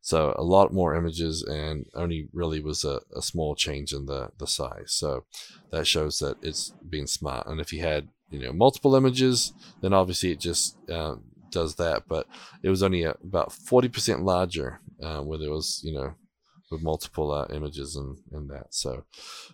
[0.00, 4.30] So a lot more images and only really was a, a small change in the,
[4.38, 4.92] the size.
[4.92, 5.24] So
[5.72, 7.48] that shows that it's being smart.
[7.48, 11.16] And if you had, you know, multiple images, then obviously it just, uh,
[11.56, 12.26] does that, but
[12.62, 16.14] it was only about 40% larger, uh, where there was, you know,
[16.70, 18.66] with multiple uh, images and, and that.
[18.70, 19.04] So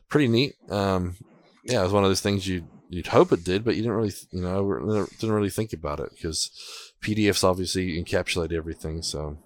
[0.09, 0.55] pretty neat.
[0.69, 1.17] Um,
[1.65, 3.97] yeah, it was one of those things you you'd hope it did, but you didn't
[3.97, 6.51] really, you know, didn't really think about it because
[7.03, 9.01] PDFs obviously encapsulate everything.
[9.01, 9.38] So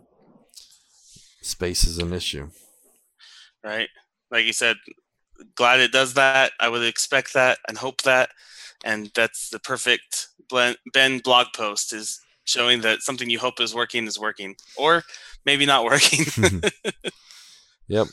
[1.42, 2.50] space is an issue.
[3.62, 3.88] Right.
[4.32, 4.76] Like you said,
[5.54, 6.52] glad it does that.
[6.58, 8.30] I would expect that and hope that.
[8.84, 10.28] And that's the perfect
[10.92, 15.02] Ben blog post is showing that something you hope is working is working, or
[15.44, 16.24] maybe not working.
[17.88, 18.06] yep.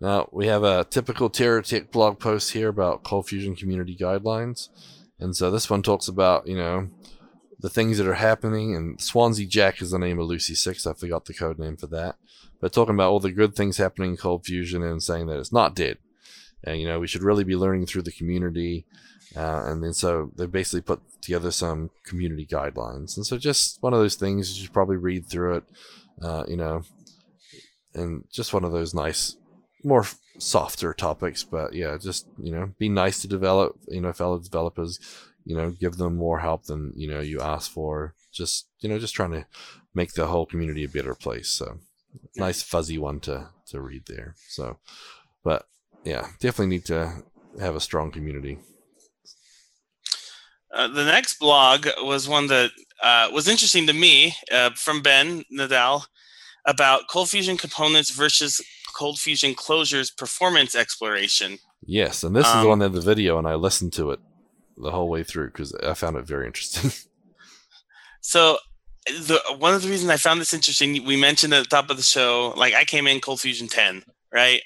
[0.00, 4.68] Now we have a typical TeraTech blog post here about Cold Fusion community guidelines,
[5.18, 6.88] and so this one talks about you know
[7.58, 8.76] the things that are happening.
[8.76, 10.86] And Swansea Jack is the name of Lucee Six.
[10.86, 12.14] I forgot the code name for that,
[12.60, 15.52] but talking about all the good things happening in Cold Fusion and saying that it's
[15.52, 15.98] not dead,
[16.62, 18.86] and you know we should really be learning through the community.
[19.36, 23.16] Uh, and then so they basically put together some community guidelines.
[23.16, 25.64] And so just one of those things you should probably read through it,
[26.22, 26.82] uh, you know,
[27.94, 29.36] and just one of those nice,
[29.84, 30.04] more
[30.38, 31.42] softer topics.
[31.42, 35.00] But yeah, just, you know, be nice to develop, you know, fellow developers,
[35.44, 38.14] you know, give them more help than, you know, you ask for.
[38.32, 39.46] Just, you know, just trying to
[39.94, 41.48] make the whole community a better place.
[41.48, 41.78] So
[42.36, 44.34] nice fuzzy one to, to read there.
[44.48, 44.78] So,
[45.42, 45.66] but
[46.04, 47.22] yeah, definitely need to
[47.58, 48.58] have a strong community.
[50.74, 52.70] Uh, the next blog was one that
[53.02, 56.06] uh, was interesting to me uh, from Ben Nadel
[56.66, 58.60] about cold fusion components versus
[58.94, 61.58] cold fusion closures performance exploration.
[61.82, 64.20] Yes, and this um, is the one in the video, and I listened to it.
[64.76, 66.90] the whole way through because I found it very interesting.
[68.20, 68.58] So
[69.06, 71.96] the one of the reasons I found this interesting, we mentioned at the top of
[71.96, 74.02] the show, like I came in Cold Fusion 10,
[74.32, 74.60] right?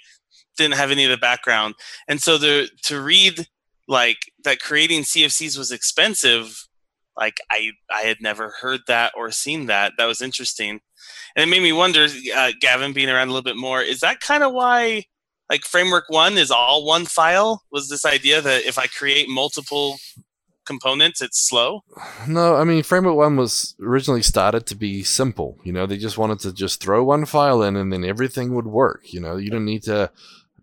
[0.57, 1.75] Didn't have any of the background.
[2.09, 3.47] And so the to read
[3.89, 6.67] like that creating CFCs was expensive,
[7.17, 9.93] like I I had never heard that or seen that.
[9.99, 10.81] That was interesting.
[11.35, 14.21] And it made me wonder, uh, Gavin being around a little bit more, is that
[14.21, 15.05] kind of why
[15.51, 17.63] like framework one is all one file?
[17.71, 19.99] Was this idea that if I create multiple
[20.65, 21.83] components, it's slow?
[22.27, 25.59] No, I mean Framework One was originally started to be simple.
[25.65, 28.67] You know, they just wanted to just throw one file in and then everything would
[28.67, 29.13] work.
[29.13, 30.11] You know, you don't need to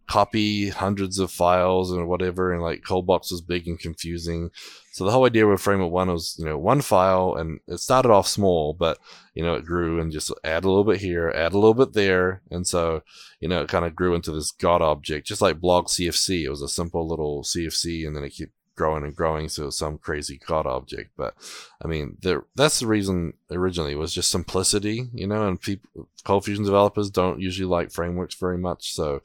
[0.09, 2.51] copy hundreds of files and whatever.
[2.51, 4.49] And like Coldbox was big and confusing.
[4.91, 8.09] So the whole idea with Framework One was, you know, one file, and it started
[8.11, 8.97] off small, but
[9.35, 11.93] you know, it grew and just add a little bit here, add a little bit
[11.93, 13.03] there, and so
[13.39, 16.43] you know, it kind of grew into this God object, just like Blog CFC.
[16.43, 19.97] It was a simple little CFC, and then it kept growing and growing so some
[19.97, 21.35] crazy god object but
[21.83, 22.15] i mean
[22.55, 27.41] that's the reason originally was just simplicity you know and people cold fusion developers don't
[27.41, 29.21] usually like frameworks very much so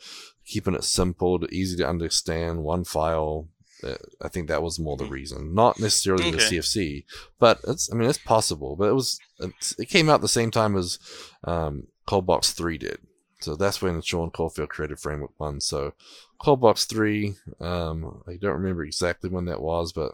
[0.47, 3.49] keeping it simple to easy to understand one file
[3.83, 7.05] uh, i think that was more the reason not necessarily the cfc
[7.39, 10.51] but it's i mean it's possible but it was it's, it came out the same
[10.51, 10.99] time as
[11.45, 12.99] um, coldbox 3 did
[13.45, 15.61] so that's when Sean Corfield created Framework One.
[15.61, 15.93] So
[16.41, 20.13] Coldbox Three, um, I don't remember exactly when that was, but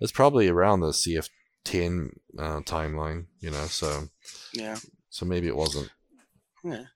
[0.00, 3.26] it's probably around the CF10 uh, timeline.
[3.40, 4.08] You know, so
[4.52, 4.78] Yeah.
[5.10, 5.90] so maybe it wasn't.
[6.64, 6.86] Yeah.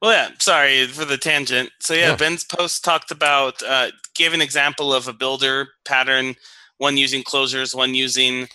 [0.00, 0.30] Well, yeah.
[0.38, 1.70] Sorry for the tangent.
[1.80, 2.16] So yeah, Yeah.
[2.16, 6.34] Ben's post talked about uh, gave an example of a builder pattern,
[6.78, 8.48] one using closures, one using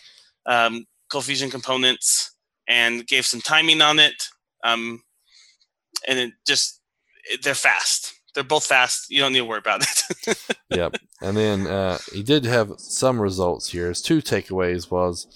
[0.45, 0.85] um,
[1.21, 2.35] Fusion components,
[2.67, 4.27] and gave some timing on it.
[4.63, 5.01] Um,
[6.07, 6.81] and it just
[7.41, 8.13] they're fast.
[8.35, 9.09] They're both fast.
[9.09, 10.37] You don't need to worry about it.
[10.69, 10.95] yep.
[11.21, 13.89] And then uh, he did have some results here.
[13.89, 15.27] His two takeaways was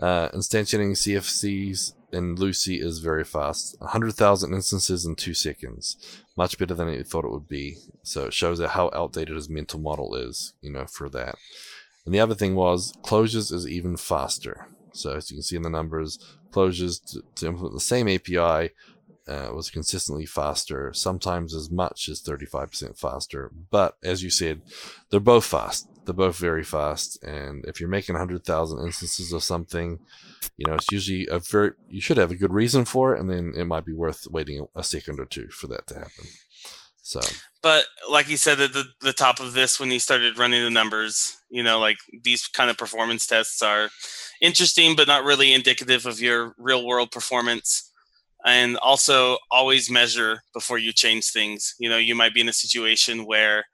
[0.00, 3.80] uh, instantiating CFCs in Lucee is very fast.
[3.80, 5.96] 100,000 instances in two seconds.
[6.36, 7.78] Much better than he thought it would be.
[8.02, 11.36] So it shows how outdated his mental model is, you know, for that.
[12.04, 14.68] And the other thing was closures is even faster.
[14.92, 16.18] So as you can see in the numbers,
[16.50, 18.70] closures to, to implement the same API
[19.28, 23.50] uh, was consistently faster, sometimes as much as 35% faster.
[23.70, 24.62] But as you said,
[25.10, 25.88] they're both fast.
[26.06, 27.22] They're both very fast.
[27.22, 29.98] And if you're making 100,000 instances of something,
[30.56, 33.20] you know, it's usually a very, you should have a good reason for it.
[33.20, 36.26] And then it might be worth waiting a second or two for that to happen.
[37.02, 37.20] So,
[37.62, 40.70] but like he said at the, the top of this when he started running the
[40.70, 43.90] numbers you know like these kind of performance tests are
[44.40, 47.92] interesting but not really indicative of your real world performance
[48.44, 52.52] and also always measure before you change things you know you might be in a
[52.52, 53.64] situation where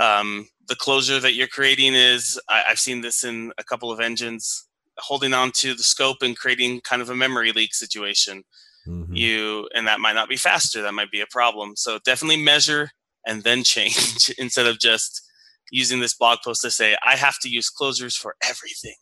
[0.00, 4.00] um, the closure that you're creating is I, i've seen this in a couple of
[4.00, 4.66] engines
[4.98, 8.44] holding on to the scope and creating kind of a memory leak situation
[8.86, 9.16] mhm.
[9.16, 12.90] you and that might not be faster that might be a problem so definitely measure
[13.26, 15.22] and then change instead of just
[15.70, 18.94] using this blog post to say i have to use closures for everything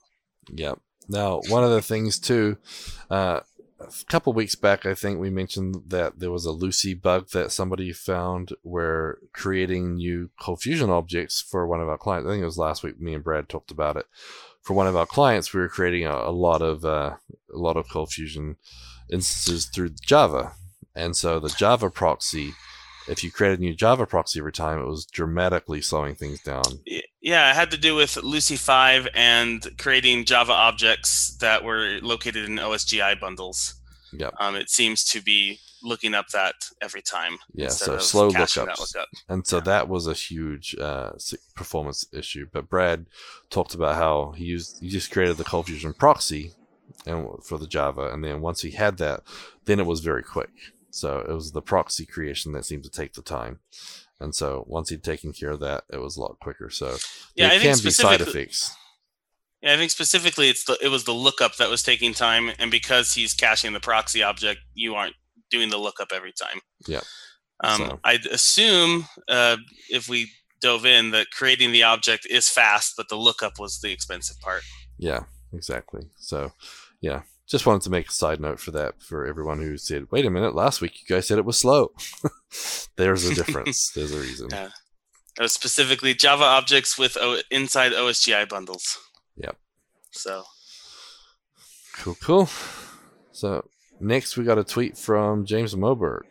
[0.54, 0.78] Yep.
[1.08, 2.56] Now, one of the things too,
[3.10, 3.40] uh,
[3.78, 7.52] a couple weeks back, I think we mentioned that there was a Lucee bug that
[7.52, 12.26] somebody found where creating new Cold Fusion objects for one of our clients.
[12.26, 13.00] I think it was last week.
[13.00, 14.06] Me and Brad talked about it.
[14.62, 17.16] For one of our clients, we were creating a, a lot of uh,
[17.52, 18.56] a lot of Cold Fusion
[19.10, 20.52] instances through Java,
[20.94, 22.54] and so the Java proxy.
[23.08, 26.64] If you created a new Java proxy every time, it was dramatically slowing things down.
[27.20, 32.44] Yeah it had to do with lucee 5 and creating java objects that were located
[32.44, 33.74] in osgi bundles
[34.12, 34.34] Yep.
[34.38, 38.56] um, it seems to be looking up that every time Yeah, so slow lookups.
[38.56, 39.08] lookup.
[39.28, 39.64] And so Yeah.
[39.64, 41.10] that was a huge uh,
[41.56, 42.46] performance issue.
[42.52, 43.06] But Brad
[43.50, 46.52] talked about how he used he just created the Cold Fusion proxy
[47.04, 49.20] and for the Java, and then once he had that,
[49.66, 50.50] then it was very quick.
[50.96, 53.60] So it was the proxy creation that seemed to take the time.
[54.18, 56.70] And so once he'd taken care of that, it was a lot quicker.
[56.70, 56.96] So
[57.34, 58.74] Yeah, it I think can be side effects.
[59.62, 62.70] Yeah, I think specifically it's the it was the lookup that was taking time, and
[62.70, 65.16] because he's caching the proxy object, you aren't
[65.50, 66.60] doing the lookup every time.
[66.86, 67.00] Yeah.
[67.62, 69.56] Um, So- I'd assume uh,
[69.90, 70.30] if we
[70.60, 74.62] dove in that creating the object is fast, but the lookup was the expensive part.
[74.98, 76.08] Yeah, exactly.
[76.16, 76.52] So
[77.00, 80.24] yeah, just wanted to make a side note for that for everyone who said, "Wait
[80.26, 81.92] a minute, last week you guys said it was slow."
[82.96, 83.90] There's a difference.
[83.94, 84.48] There's a reason.
[84.50, 84.68] Yeah.
[85.38, 88.96] It was specifically Java objects with o- inside OSGI bundles.
[89.36, 89.56] Yep.
[90.12, 90.44] So
[91.98, 92.48] Cool, cool.
[93.32, 93.68] So
[94.00, 96.22] next we got a tweet from James Moberg.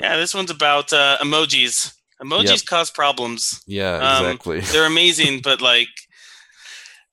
[0.00, 2.64] yeah, this one's about uh, emojis Emojis Yep.
[2.66, 3.62] cause problems.
[3.66, 4.60] Yeah, Um, exactly.
[4.72, 5.88] They're amazing, but like,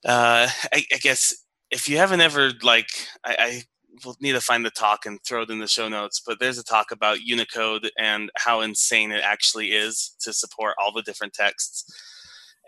[0.03, 1.33] uh, I, I guess
[1.71, 2.89] if you haven't ever like,
[3.23, 3.61] I, I
[4.03, 6.21] will need to find the talk and throw it in the show notes.
[6.25, 10.91] But there's a talk about Unicode and how insane it actually is to support all
[10.91, 11.85] the different texts.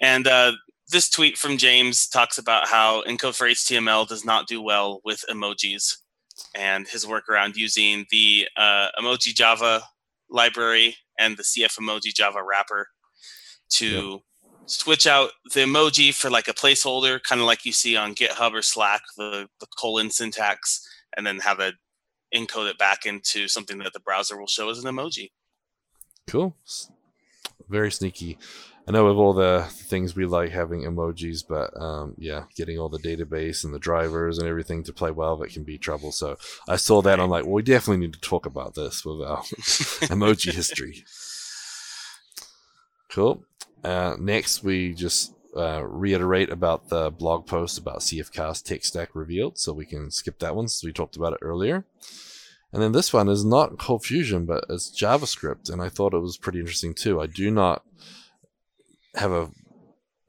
[0.01, 0.53] And uh,
[0.89, 5.23] this tweet from James talks about how encode for HTML does not do well with
[5.29, 5.97] emojis,
[6.55, 9.83] and his work around using the uh, emoji Java
[10.29, 12.87] library and the CF emoji Java wrapper
[13.69, 14.21] to
[14.67, 18.53] switch out the emoji for like a placeholder, kind of like you see on GitHub
[18.53, 21.75] or Slack, the, the colon syntax, and then have it
[22.35, 25.31] encode it back into something that the browser will show as an emoji.
[26.27, 26.55] Cool.
[27.69, 28.37] Very sneaky.
[28.87, 32.87] I know of all the things we like having emojis, but um, yeah, getting all
[32.87, 36.13] the database and the drivers and everything to play well, that can be trouble.
[36.13, 36.37] So
[36.69, 37.19] I saw that.
[37.19, 39.41] I'm like, well, we definitely need to talk about this with our
[40.11, 41.03] emoji history.
[43.09, 43.45] Cool.
[43.83, 49.57] Uh, next, we just uh, reiterate about the blog post about CFCast Tech Stack revealed,
[49.57, 51.85] so we can skip that one since we talked about it earlier.
[52.73, 56.19] And then this one is not Cold Fusion, but it's JavaScript, and I thought it
[56.19, 57.21] was pretty interesting too.
[57.21, 57.83] I do not
[59.15, 59.51] have a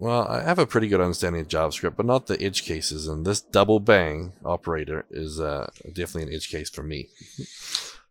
[0.01, 3.09] well, I have a pretty good understanding of JavaScript, but not the edge cases.
[3.09, 7.09] And this double bang operator is uh, definitely an edge case for me.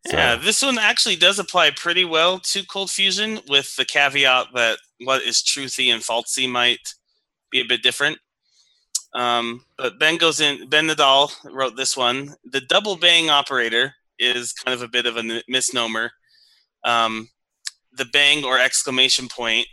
[0.08, 4.48] So- Yeah, this one actually does apply pretty well to Cold Fusion, with the caveat
[4.54, 6.93] that what is truthy and falsy might
[7.52, 8.17] be a bit different.
[9.13, 10.70] Um, but Ben goes in.
[10.70, 12.36] Ben Nadel wrote this one.
[12.43, 16.12] The double bang operator is kind of a bit of a misnomer.
[16.84, 17.30] Um,
[17.91, 19.67] the bang or exclamation point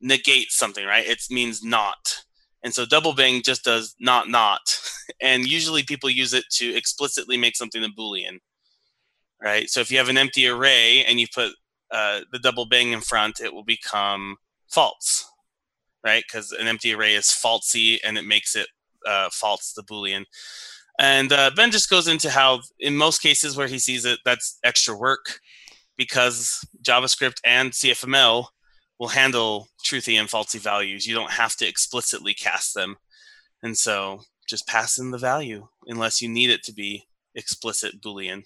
[0.00, 1.06] negates something, right?
[1.06, 2.22] It means not.
[2.62, 4.60] And so double bang just does not not.
[5.22, 8.40] And usually people use it to explicitly make something a Boolean
[9.42, 9.68] right?
[9.70, 11.52] So if you have an empty array and you put
[11.90, 14.36] uh, the double bang in front, it will become
[14.68, 15.30] false,
[16.04, 16.24] right?
[16.26, 18.68] Because an empty array is falsy and it makes it
[19.06, 20.24] uh, false, the Boolean.
[20.98, 24.58] And uh, Ben just goes into how, in most cases where he sees it, that's
[24.64, 25.38] extra work
[25.96, 28.46] because JavaScript and CFML
[28.98, 31.06] will handle truthy and falsy values.
[31.06, 32.96] You don't have to explicitly cast them.
[33.62, 38.44] And so just pass in the value unless you need it to be explicit Boolean.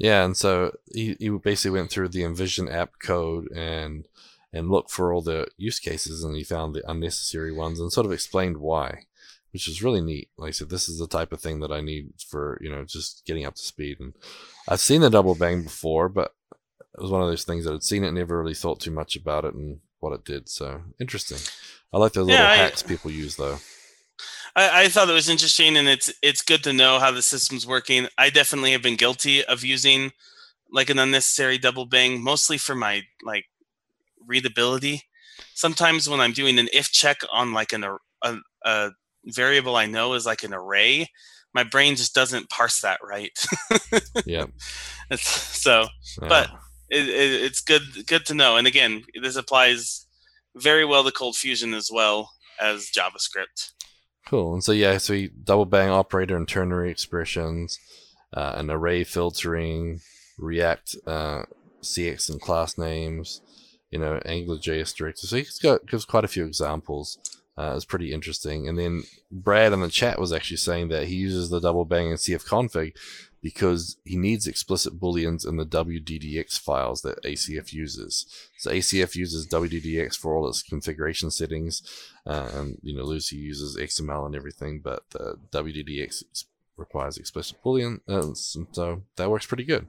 [0.00, 4.08] Yeah, and so he, he basically went through the InVision app code and
[4.52, 8.06] and looked for all the use cases, and he found the unnecessary ones and sort
[8.06, 9.04] of explained why,
[9.52, 10.30] which is really neat.
[10.38, 12.84] Like I said, this is the type of thing that I need for you know
[12.84, 13.98] just getting up to speed.
[14.00, 14.14] And
[14.66, 16.34] I've seen the double bang before, but
[16.96, 18.90] it was one of those things that I'd seen it, and never really thought too
[18.90, 20.48] much about it and what it did.
[20.48, 21.38] So interesting.
[21.92, 23.58] I like those Yeah, little I- hacks people use though.
[24.60, 27.66] I, I thought it was interesting, and it's it's good to know how the system's
[27.66, 28.08] working.
[28.18, 30.12] I definitely have been guilty of using
[30.72, 33.46] like an unnecessary double bang, mostly for my like
[34.26, 35.02] readability.
[35.54, 37.84] Sometimes when I'm doing an if check on like an
[38.22, 38.90] a, a
[39.24, 41.08] variable I know is like an array,
[41.54, 43.32] my brain just doesn't parse that right.
[44.26, 44.46] Yeah.
[45.10, 45.26] It's-
[45.60, 45.86] so
[46.22, 46.28] yeah.
[46.28, 46.50] But-
[46.90, 48.56] it, it, it's good good to know.
[48.56, 50.06] And again, this applies
[50.56, 53.70] very well to Cold Fusion as well as JavaScript.
[54.26, 54.54] Cool.
[54.54, 57.78] And so yeah, so we double bang operator and ternary expressions,
[58.32, 60.00] uh, an array filtering,
[60.38, 61.42] React, uh,
[61.82, 63.40] CX and class names,
[63.90, 65.30] you know, AngularJS directives.
[65.30, 67.18] So he's got gives quite a few examples.
[67.58, 68.68] Uh, it's pretty interesting.
[68.68, 72.08] And then Brad in the chat was actually saying that he uses the double bang
[72.08, 72.94] and CF config
[73.42, 78.26] because he needs explicit booleans in the WDDX files that ACF uses.
[78.58, 81.82] So ACF uses WDDX for all its configuration settings,
[82.26, 86.44] uh, and you know Lucee uses XML and everything, but the WDDX
[86.76, 89.86] requires explicit boolean, uh, so that works pretty good.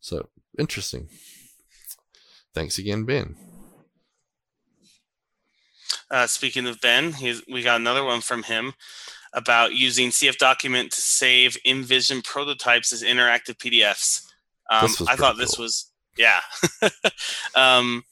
[0.00, 1.08] So interesting.
[2.54, 3.36] Thanks again, Ben.
[6.10, 7.14] Uh, speaking of Ben,
[7.50, 8.74] we got another one from him
[9.34, 14.22] about using CF Document to save InVision prototypes as interactive PDFs.
[14.70, 15.64] Um, I thought this cool.
[15.64, 16.40] was yeah.
[17.54, 18.04] um,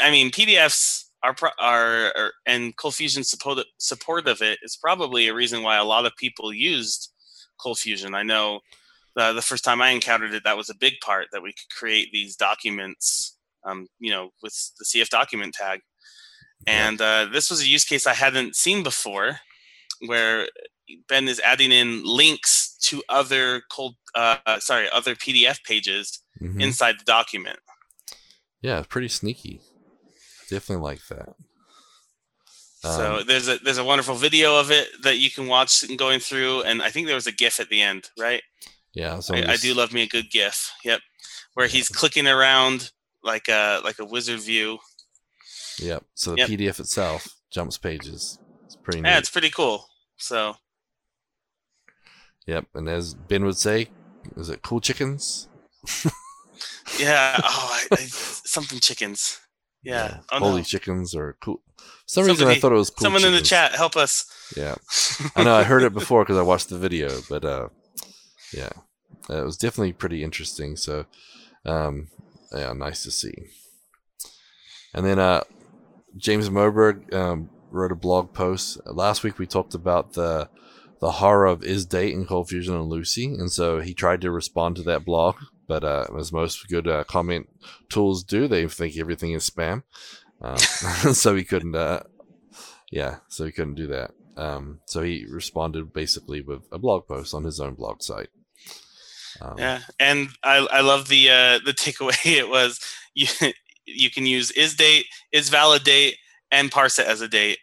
[0.00, 4.76] I mean, PDFs are pro- are, are and Cold Fusion support support of it is
[4.76, 7.12] probably a reason why a lot of people used
[7.58, 8.14] Cold Fusion.
[8.14, 8.60] I know
[9.16, 11.68] the, the first time I encountered it, that was a big part that we could
[11.76, 15.80] create these documents, um, you know, with the CF document tag.
[16.66, 19.40] And uh, this was a use case I hadn't seen before,
[20.06, 20.48] where
[21.08, 26.60] Ben is adding in links to other cold, uh, sorry, other PDF pages Mhm.
[26.60, 27.58] inside the document.
[28.62, 29.60] yeah, it's pretty sneaky.
[30.50, 31.34] Definitely like that.
[32.82, 36.18] so Um, there's a there's a wonderful video of it that you can watch going
[36.20, 38.42] through, and I think there was a GIF at the end, right?
[38.94, 40.72] Yeah, so I, I do love me a good GIF.
[40.84, 41.00] Yep,
[41.54, 42.90] where he's clicking around
[43.22, 44.78] like a like a wizard view.
[45.78, 46.04] Yep.
[46.14, 46.48] So the Yep.
[46.48, 48.38] PDF itself jumps pages.
[48.66, 49.08] It's pretty neat.
[49.10, 49.86] Yeah, it's pretty cool.
[50.20, 50.56] So
[52.46, 52.66] Yep.
[52.74, 53.88] And as Ben would say,
[54.36, 55.48] is it cool chickens?
[56.98, 59.40] yeah, oh, I, I, something chickens.
[59.82, 60.18] Yeah.
[60.32, 60.62] Oh, Holy no.
[60.62, 61.62] chickens or cool.
[61.78, 64.24] For some reason I thought it was cool Someone in the chat, help us.
[64.56, 64.74] Yeah.
[65.36, 67.68] I know I heard it before because I watched the video, but uh,
[68.52, 68.70] yeah,
[69.28, 70.76] it was definitely pretty interesting.
[70.76, 71.06] So,
[71.64, 72.08] um,
[72.52, 73.32] yeah, nice to see.
[74.92, 75.44] And then uh,
[76.16, 79.38] James Moberg um, wrote a blog post last week.
[79.38, 80.48] We talked about the
[81.00, 84.30] the horror of is date in Cold Fusion and Lucee, and so he tried to
[84.30, 87.48] respond to that blog, but uh, as most good uh, comment
[87.88, 89.82] tools do, they think everything is spam.
[90.42, 90.58] Um,
[91.14, 91.74] so he couldn't.
[91.74, 92.02] Uh,
[92.90, 94.12] yeah, so he couldn't do that.
[94.36, 98.28] Um, so he responded basically with a blog post on his own blog site.
[99.40, 102.18] Um, Yeah, and I I love the uh, the takeaway.
[102.38, 102.80] It was
[103.14, 103.26] you
[103.86, 106.16] you can use is date, is valid date,
[106.50, 107.58] and parse it as a date.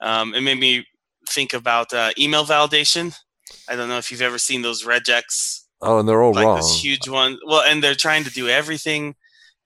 [0.00, 0.86] Um, it made me
[1.28, 3.16] think about uh, email validation.
[3.68, 6.56] I don't know if you've ever seen those regex, Oh, and they're all like wrong.
[6.56, 7.38] this huge one.
[7.46, 9.14] Well, and they're trying to do everything,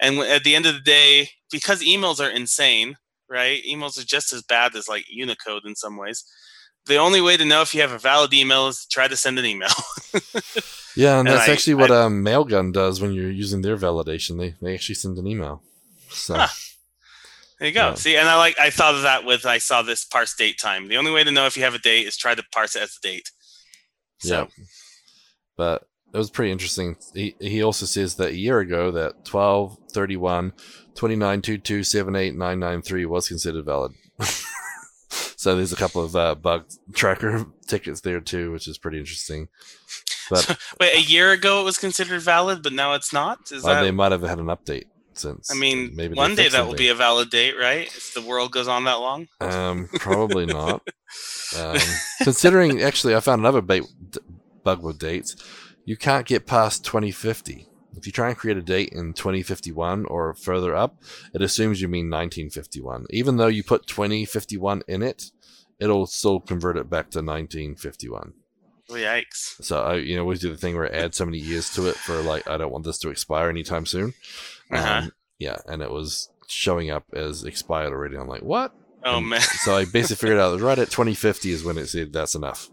[0.00, 2.96] and at the end of the day, because emails are insane,
[3.28, 3.62] right?
[3.64, 6.24] Emails are just as bad as like Unicode in some ways.
[6.86, 9.16] The only way to know if you have a valid email is to try to
[9.16, 9.68] send an email.
[10.96, 14.38] yeah, and and that's I- actually what um, Mailgun does when you're using their validation.
[14.38, 15.62] They they actually send an email.
[16.10, 16.46] So Huh.
[17.58, 17.88] There you go.
[17.88, 17.94] Yeah.
[17.94, 20.88] See, and I like I thought of that with I saw this parse date time.
[20.88, 22.82] The only way to know if you have a date is try to parse it
[22.82, 23.30] as a date.
[24.18, 24.64] So, yeah,
[25.56, 26.96] but it was pretty interesting.
[27.14, 30.52] He he also says that a year ago that 12, 31,
[30.94, 33.92] 29, 22, 78, 993 was considered valid.
[35.08, 39.48] so there's a couple of uh, bug tracker tickets there too, which is pretty interesting.
[40.28, 43.50] But Wait, a year ago it was considered valid, but now it's not.
[43.50, 43.82] Is uh, that?
[43.82, 44.86] they might have had an update
[45.18, 45.50] since.
[45.50, 47.86] I mean, maybe one day that will be a valid date, right?
[47.86, 49.28] If the world goes on that long.
[49.40, 50.82] Um, probably not.
[51.56, 51.78] Um,
[52.22, 54.18] considering, actually, I found another ba- d-
[54.64, 55.36] bug with dates.
[55.84, 57.68] You can't get past 2050.
[57.96, 60.96] If you try and create a date in 2051 or further up,
[61.32, 63.06] it assumes you mean 1951.
[63.10, 65.30] Even though you put 2051 in it,
[65.78, 68.32] it'll still convert it back to 1951.
[68.88, 69.62] Oh, yikes!
[69.64, 71.88] So, I, you know, we do the thing where I add so many years to
[71.88, 74.14] it for like, I don't want this to expire anytime soon.
[74.70, 74.98] Uh-huh.
[75.04, 78.16] Um, yeah, and it was showing up as expired already.
[78.16, 78.72] I'm like, what?
[79.04, 82.12] Oh And man, so I basically figured out right at 2050 is when it said
[82.12, 82.70] that's enough.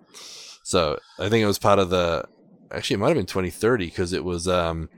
[0.63, 2.25] So I think it was part of the.
[2.71, 4.47] Actually, it might have been 2030 because it was.
[4.47, 4.89] um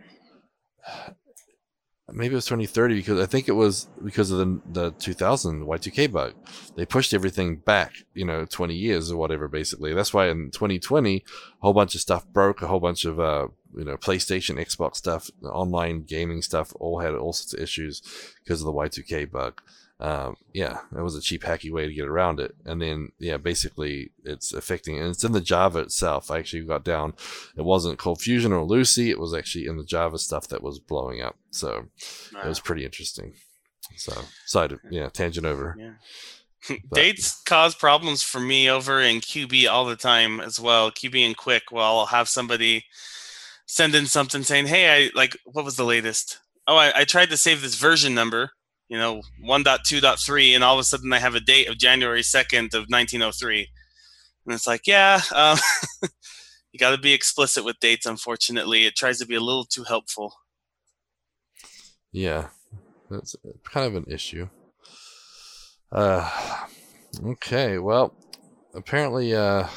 [2.14, 6.12] Maybe it was 2030 because I think it was because of the the 2000 Y2K
[6.12, 6.36] bug.
[6.76, 9.48] They pushed everything back, you know, 20 years or whatever.
[9.48, 11.22] Basically, that's why in 2020 a
[11.62, 12.62] whole bunch of stuff broke.
[12.62, 17.14] A whole bunch of uh, you know PlayStation, Xbox stuff, online gaming stuff, all had
[17.14, 18.02] all sorts of issues
[18.44, 19.62] because of the Y2K bug
[20.00, 22.54] um, yeah, that was a cheap, hacky way to get around it.
[22.66, 26.30] And then, yeah, basically it's affecting, and it's in the Java itself.
[26.30, 27.14] I actually got down.
[27.56, 29.10] It wasn't Cold Fusion or Lucee.
[29.10, 31.38] It was actually in the Java stuff that was blowing up.
[31.52, 31.86] So
[32.44, 33.34] it was pretty interesting.
[33.96, 34.14] So,
[34.46, 35.76] side, yeah, tangent over.
[35.80, 35.92] Yeah.
[36.90, 40.90] But- Dates cause problems for me over in QB all the time as well.
[40.90, 42.86] QB and Quick, well, I'll have somebody
[43.66, 46.40] send in something saying, "Hey, I like what was the latest?
[46.68, 48.52] Oh, I, I tried to save this version number,
[48.88, 52.74] you know, 1.2.3, and all of a sudden I have a date of January 2nd
[52.74, 53.70] of 1903."
[54.46, 55.58] And it's like, yeah, um,
[56.72, 58.06] you got to be explicit with dates.
[58.06, 60.36] Unfortunately, it tries to be a little too helpful.
[62.12, 62.50] Yeah,
[63.10, 64.50] that's kind of an issue.
[65.92, 66.30] Uh,
[67.26, 68.16] okay, well,
[68.74, 69.68] apparently, uh,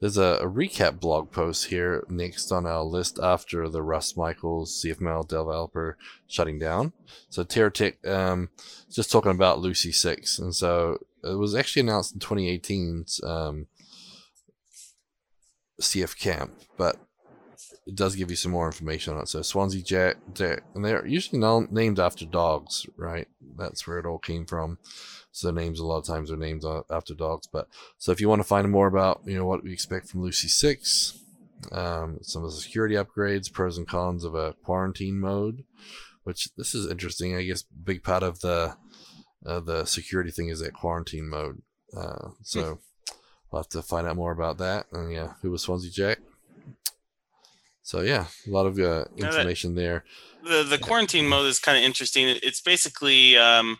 [0.00, 4.82] there's a, a recap blog post here next on our list after the Russ Michaels
[4.82, 5.96] CFML developer
[6.26, 6.92] shutting down.
[7.28, 8.50] So TeraTech, um,
[8.90, 13.66] just talking about Lucee Six, and so it was actually announced in 2018's um,
[15.80, 16.96] CF Camp, but
[17.86, 19.28] it does give you some more information on it.
[19.28, 21.40] So Swansea Jack, Jack and they're usually
[21.70, 23.26] named after dogs, right?
[23.56, 24.78] That's where it all came from.
[25.38, 27.46] So names a lot of times are named after dogs.
[27.46, 30.22] But so if you want to find more about you know what we expect from
[30.22, 31.18] Lucee Six,
[31.70, 35.64] um, some of the security upgrades, pros and cons of a quarantine mode,
[36.24, 37.36] which this is interesting.
[37.36, 38.76] I guess big part of the
[39.46, 41.62] uh, the security thing is that quarantine mode.
[41.96, 42.80] Uh, so
[43.52, 44.86] we'll have to find out more about that.
[44.92, 46.18] And yeah, who was Swansea Jack?
[47.82, 50.04] So yeah, a lot of uh, Yeah, that- information there.
[50.44, 52.26] the the quarantine mode is kind of interesting.
[52.42, 53.78] It's basically um,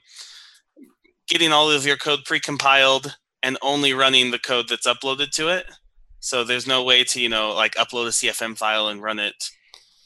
[1.29, 5.66] getting all of your code pre-compiled and only running the code that's uploaded to it.
[6.20, 9.51] So there's no way to you know like upload a CFM file and run it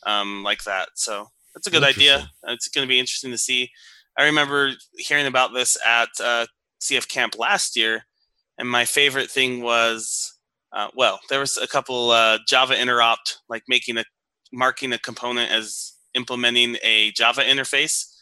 [0.07, 0.91] um, like that.
[0.95, 2.31] So that's a good idea.
[2.45, 3.70] It's going to be interesting to see.
[4.18, 6.47] I remember hearing about this at uh,
[6.81, 8.05] CF Camp last year,
[8.59, 10.39] and my favorite thing was,
[10.73, 14.05] uh, well, there was a couple uh, Java interopt, like making a
[14.53, 18.14] marking a component as implementing a Java interface,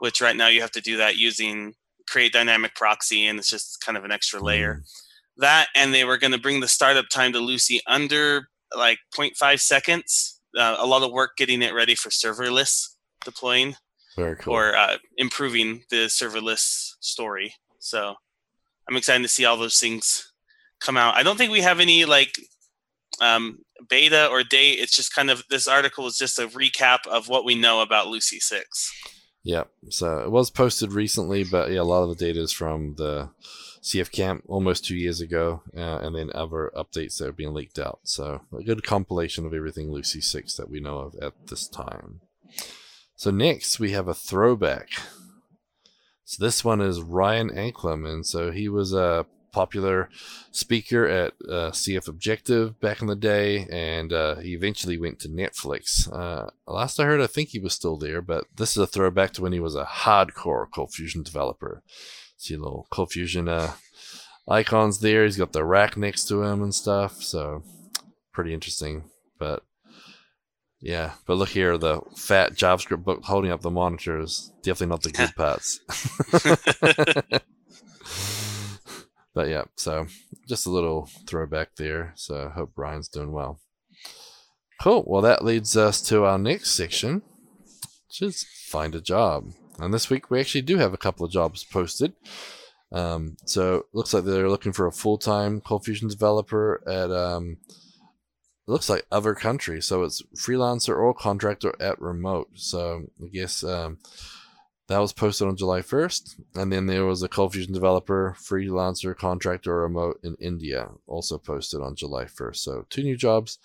[0.00, 1.74] which right now you have to do that using
[2.12, 4.76] create dynamic proxy, and it's just kind of an extra layer.
[4.76, 4.92] Mm.
[5.38, 9.60] That, and they were going to bring the startup time to Lucee under like 0.5
[9.60, 10.40] seconds.
[10.56, 13.74] Uh, a lot of work getting it ready for serverless deploying.
[14.14, 14.54] Cool.
[14.54, 17.54] Or uh, improving the serverless story.
[17.78, 18.14] So
[18.86, 20.32] I'm excited to see all those things
[20.80, 21.14] come out.
[21.14, 22.34] I don't think we have any like
[23.22, 24.80] um, beta or date.
[24.80, 28.08] It's just kind of this article is just a recap of what we know about
[28.08, 28.92] Lucee Six.
[29.44, 32.94] Yeah, so it was posted recently, but yeah, a lot of the data is from
[32.94, 33.30] the
[33.82, 37.78] CF Camp almost two years ago, uh, and then other updates that are being leaked
[37.78, 38.00] out.
[38.04, 42.20] So a good compilation of everything Lucee Six that we know of at this time.
[43.16, 44.88] So next we have a throwback.
[46.24, 50.08] So this one is Ryan Anklam, and so he was a popular
[50.50, 55.28] speaker at uh, CF Objective back in the day, and uh, he eventually went to
[55.28, 56.12] Netflix.
[56.12, 59.32] Uh, last I heard, I think he was still there, but this is a throwback
[59.34, 61.82] to when he was a hardcore Cold Fusion developer.
[62.36, 63.74] See little ColdFusion uh,
[64.48, 65.24] icons there.
[65.24, 67.62] He's got the rack next to him and stuff, so
[68.32, 69.04] pretty interesting.
[69.38, 69.62] But
[70.80, 75.02] yeah, but look here, the fat JavaScript book holding up the monitor is definitely not
[75.02, 75.78] the good parts.
[79.34, 80.06] but yeah, so
[80.48, 82.12] just a little throwback there.
[82.16, 83.60] So I hope Brian's doing well.
[84.80, 85.04] Cool.
[85.06, 87.22] Well, that leads us to our next section,
[88.08, 89.52] which is find a job.
[89.78, 92.12] And this week we actually do have a couple of jobs posted.
[92.90, 97.56] Um, so looks like they're looking for a full time Cold Fusion developer at um,
[98.66, 99.80] looks like other country.
[99.80, 102.50] So it's freelancer or contractor at remote.
[102.54, 103.98] So I guess um,
[104.88, 106.40] that was posted on July 1st.
[106.54, 111.80] And then there was a Cold Fusion developer, freelancer, contractor, remote in India, also posted
[111.80, 112.56] on July 1st.
[112.56, 113.58] So two new jobs.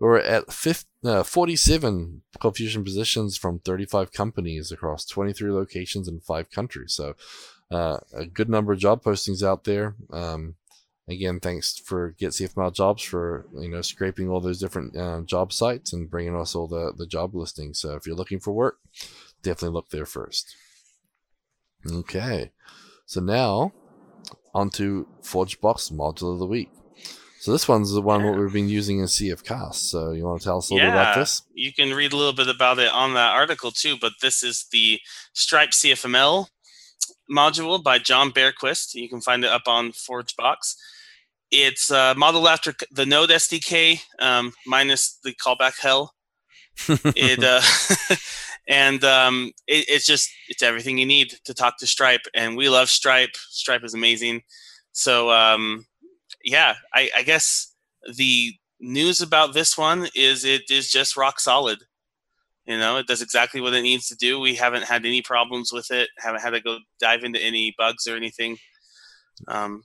[0.00, 6.50] We're at 50, uh, 47 ColdFusion positions from 35 companies across 23 locations in five
[6.50, 6.92] countries.
[6.92, 7.14] So
[7.70, 9.94] uh, a good number of job postings out there.
[10.12, 10.56] Um,
[11.08, 15.52] again, thanks for Get CFML Jobs for you know scraping all those different uh, job
[15.52, 17.78] sites and bringing us all the the job listings.
[17.78, 18.78] So if you're looking for work,
[19.42, 20.56] definitely look there first.
[21.90, 22.50] Okay,
[23.06, 23.72] so now
[24.54, 26.70] onto ForgeBox module of the week.
[27.40, 29.90] So this one's the one what we've been using in CF Cast.
[29.90, 31.42] So you want to tell us a little yeah, bit about this?
[31.52, 33.96] You can read a little bit about it on that article too.
[34.00, 34.98] But this is the
[35.34, 36.46] Stripe CFML
[37.30, 38.94] module by John Berquist.
[38.94, 40.74] You can find it up on ForgeBox.
[41.50, 46.14] It's uh, modeled after the Node SDK um, minus the callback hell.
[46.88, 47.60] it uh,
[48.68, 52.68] and um, it, it's just it's everything you need to talk to Stripe, and we
[52.68, 53.36] love Stripe.
[53.36, 54.42] Stripe is amazing.
[54.92, 55.86] So um,
[56.44, 57.74] yeah, I, I guess
[58.16, 61.78] the news about this one is it is just rock solid.
[62.66, 64.40] You know, it does exactly what it needs to do.
[64.40, 66.08] We haven't had any problems with it.
[66.18, 68.56] Haven't had to go dive into any bugs or anything.
[69.48, 69.82] Um,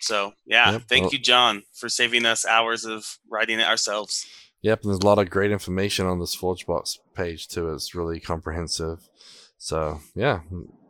[0.00, 0.82] so yeah, yep.
[0.88, 4.26] thank you, John, for saving us hours of writing it ourselves.
[4.62, 7.72] Yep, and there's a lot of great information on this ForgeBox page too.
[7.72, 9.08] It's really comprehensive.
[9.56, 10.40] So yeah,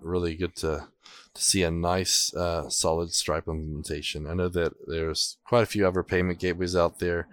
[0.00, 0.88] really good to
[1.34, 4.26] to see a nice, uh, solid Stripe implementation.
[4.26, 7.28] I know that there's quite a few other payment gateways out there,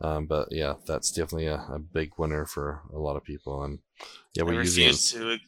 [0.00, 3.64] um, but yeah, that's definitely a, a, big winner for a lot of people.
[3.64, 3.80] And
[4.34, 4.84] yeah, we're I using.
[4.86, 5.38] Refuse to,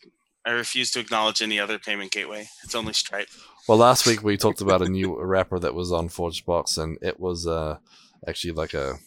[0.45, 2.49] I refuse to acknowledge any other payment gateway.
[2.65, 3.29] It's only Stripe.
[3.69, 7.21] Well, last week we talked about a new wrapper that was on ForgeBox, and it
[7.21, 7.79] was uh,
[8.27, 8.99] actually like a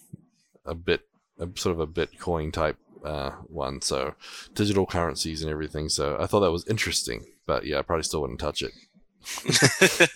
[0.66, 1.02] a bit,
[1.40, 3.82] a, sort of a Bitcoin type uh, one.
[3.82, 4.16] So
[4.54, 5.90] digital currencies and everything.
[5.90, 8.72] So I thought that was interesting, but yeah, I probably still wouldn't touch it,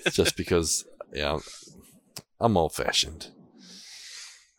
[0.12, 1.40] just because yeah,
[2.40, 3.28] I'm old fashioned.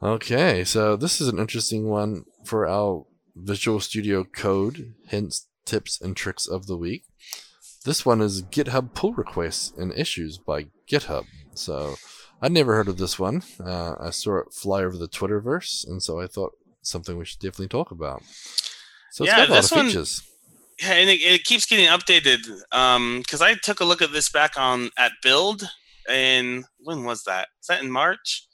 [0.03, 3.05] Okay, so this is an interesting one for our
[3.37, 7.05] Visual Studio Code hints, tips, and tricks of the week.
[7.85, 11.25] This one is GitHub pull requests and issues by GitHub.
[11.55, 11.97] So
[12.43, 13.43] I'd never heard of this one.
[13.63, 17.41] Uh, I saw it fly over the Twitterverse, and so I thought something we should
[17.41, 18.23] definitely talk about.
[19.13, 20.23] So it's yeah, got a lot of features.
[20.23, 22.43] One, yeah, and it, it, keeps getting updated.
[22.71, 25.69] Because um, I took a look at this back on at Build,
[26.09, 27.49] and when was that?
[27.61, 28.47] Is that in March?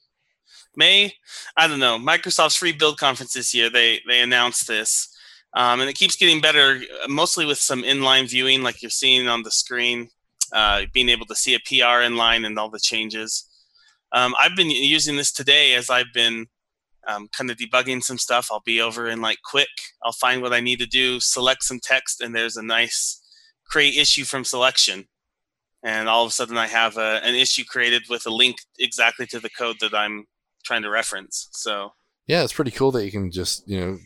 [0.77, 1.15] May?
[1.57, 1.99] I don't know.
[1.99, 5.13] Microsoft's free build conference this year, they they announced this.
[5.55, 9.43] Um, and it keeps getting better, mostly with some inline viewing, like you're seeing on
[9.43, 10.11] the screen,
[10.53, 13.49] uh, being able to see a PR inline and all the changes.
[14.13, 16.47] Um, I've been using this today as I've been
[17.07, 18.49] um, kind of debugging some stuff.
[18.51, 19.69] I'll be over in like Quick.
[20.05, 23.21] I'll find what I need to do, select some text, and there's a nice
[23.69, 25.07] create issue from selection.
[25.83, 29.27] And all of a sudden, I have a, an issue created with a link exactly
[29.27, 30.25] to the code that I'm
[30.65, 31.49] trying to reference.
[31.53, 31.93] So
[32.27, 33.99] yeah, it's pretty cool that you can just you know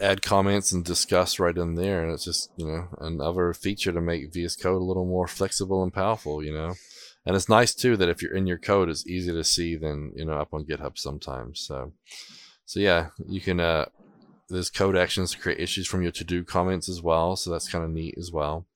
[0.00, 4.00] add comments and discuss right in there, and it's just you know another feature to
[4.00, 6.42] make VS Code a little more flexible and powerful.
[6.42, 6.74] You know,
[7.26, 10.12] and it's nice too that if you're in your code, it's easy to see than
[10.14, 11.60] you know up on GitHub sometimes.
[11.60, 11.92] So,
[12.66, 13.60] so yeah, you can.
[13.60, 13.86] Uh,
[14.50, 17.68] there's code actions to create issues from your to do comments as well, so that's
[17.68, 18.66] kind of neat as well.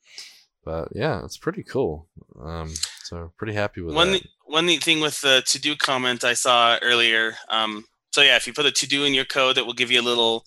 [0.65, 2.09] But yeah, it's pretty cool.
[2.43, 2.73] Um,
[3.05, 4.27] so pretty happy with one that.
[4.45, 7.35] one neat thing with the to do comment I saw earlier.
[7.49, 9.91] Um, so yeah, if you put a to do in your code, it will give
[9.91, 10.45] you a little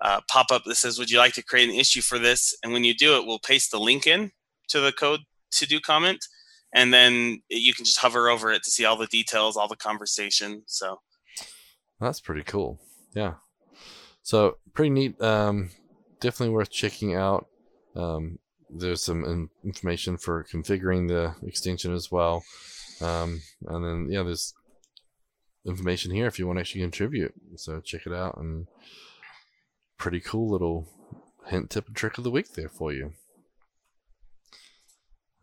[0.00, 2.72] uh, pop up that says, "Would you like to create an issue for this?" And
[2.72, 4.32] when you do it, we'll paste the link in
[4.68, 5.20] to the code
[5.52, 6.24] to do comment,
[6.74, 9.76] and then you can just hover over it to see all the details, all the
[9.76, 10.62] conversation.
[10.66, 11.00] So
[12.00, 12.80] that's pretty cool.
[13.14, 13.34] Yeah.
[14.22, 15.20] So pretty neat.
[15.20, 15.70] Um,
[16.20, 17.46] definitely worth checking out.
[17.96, 18.38] Um,
[18.70, 22.44] there's some in- information for configuring the extension as well.
[23.00, 24.54] Um, and then yeah, there's
[25.66, 27.34] information here if you want to actually contribute.
[27.56, 28.66] So check it out and
[29.96, 30.88] pretty cool little
[31.46, 33.12] hint, tip, and trick of the week there for you.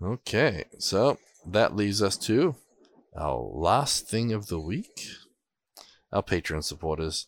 [0.02, 2.56] Okay, so that leads us to
[3.18, 5.08] our last thing of the week
[6.12, 7.28] our Patreon supporters.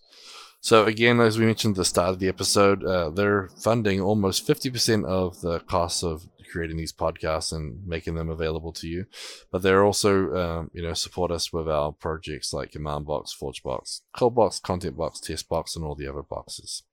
[0.60, 4.48] So, again, as we mentioned at the start of the episode, uh, they're funding almost
[4.48, 9.06] 50% of the costs of creating these podcasts and making them available to you.
[9.52, 14.02] But they're also, um, you know, support us with our projects like Command Box, ForgeBox,
[14.16, 16.84] Coldbox, Content Box, Test Box, and all the other boxes.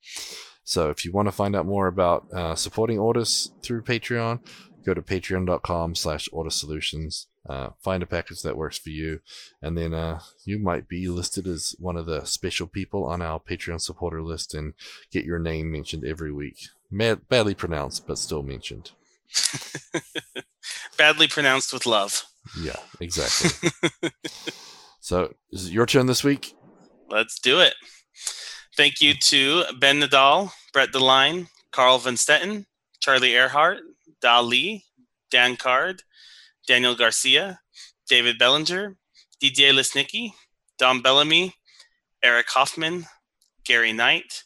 [0.64, 4.40] So if you want to find out more about uh, supporting Ortus through Patreon,
[4.84, 9.20] go to patreon.com slash Ortus Solutions Uh, find a package that works for you,
[9.60, 13.38] and then uh, you might be listed as one of the special people on our
[13.38, 14.72] Patreon supporter list and
[15.10, 16.56] get your name mentioned every week.
[16.90, 18.92] Mad- badly pronounced, but still mentioned.
[20.96, 22.24] Badly pronounced with love.
[22.58, 23.70] Yeah, exactly.
[25.00, 26.54] so, is it your turn this week?
[27.10, 27.74] Let's do it.
[28.76, 32.66] Thank you to Ben Nadel, Brett DeLine, Carl Von Stetten,
[33.00, 33.78] Charlie Arehart,
[34.24, 34.84] Dali,
[35.30, 36.02] Dan Card,
[36.66, 37.60] Daniel Garcia,
[38.08, 38.96] David Bellinger,
[39.40, 40.30] Didier Lesnicki,
[40.78, 41.54] Dom Bellamy,
[42.22, 43.04] Eric Hoffman,
[43.64, 44.44] Gary Knight,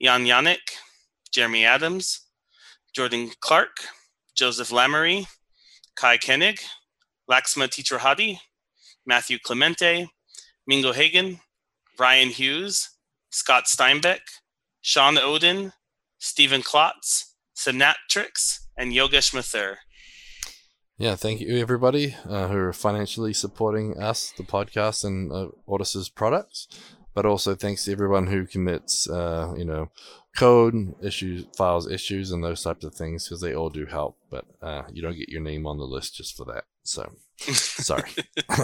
[0.00, 0.76] Jan Yannick,
[1.32, 2.20] Jeremy Adams,
[2.94, 3.78] Jordan Clark,
[4.36, 5.26] Joseph Lamoree,
[5.96, 6.60] Kai Koenig,
[7.28, 8.38] Laxma Titrahadi,
[9.04, 10.08] Matthew Clemente,
[10.66, 11.40] Mingo Hagen,
[11.98, 12.90] Ryan Hughes,
[13.30, 14.20] Scott Steinbeck,
[14.82, 15.72] Sean Odin,
[16.18, 19.76] Stephen Klotz, Synaptrix, and Yogesh Mathur.
[20.98, 25.48] Yeah, thank you everybody uh, who are financially supporting us, the podcast, and uh,
[26.14, 26.68] products.
[27.14, 29.90] But also thanks to everyone who commits, uh, you know,
[30.36, 34.18] code issues, files issues, and those types of things because they all do help.
[34.30, 36.64] But uh, you don't get your name on the list just for that.
[36.82, 38.10] So sorry.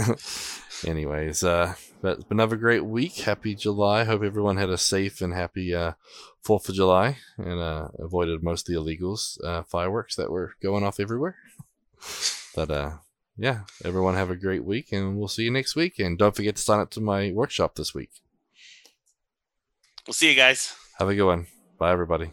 [0.86, 3.20] Anyways, uh, but it's been another great week.
[3.20, 4.04] Happy July.
[4.04, 5.92] Hope everyone had a safe and happy uh,
[6.42, 10.84] Fourth of July and uh, avoided most of the illegals uh, fireworks that were going
[10.84, 11.36] off everywhere.
[12.54, 12.90] But uh,
[13.38, 15.98] yeah, everyone have a great week, and we'll see you next week.
[15.98, 18.10] And don't forget to sign up to my workshop this week.
[20.06, 20.74] We'll see you guys.
[20.98, 21.46] Have a good one.
[21.78, 22.32] Bye, everybody.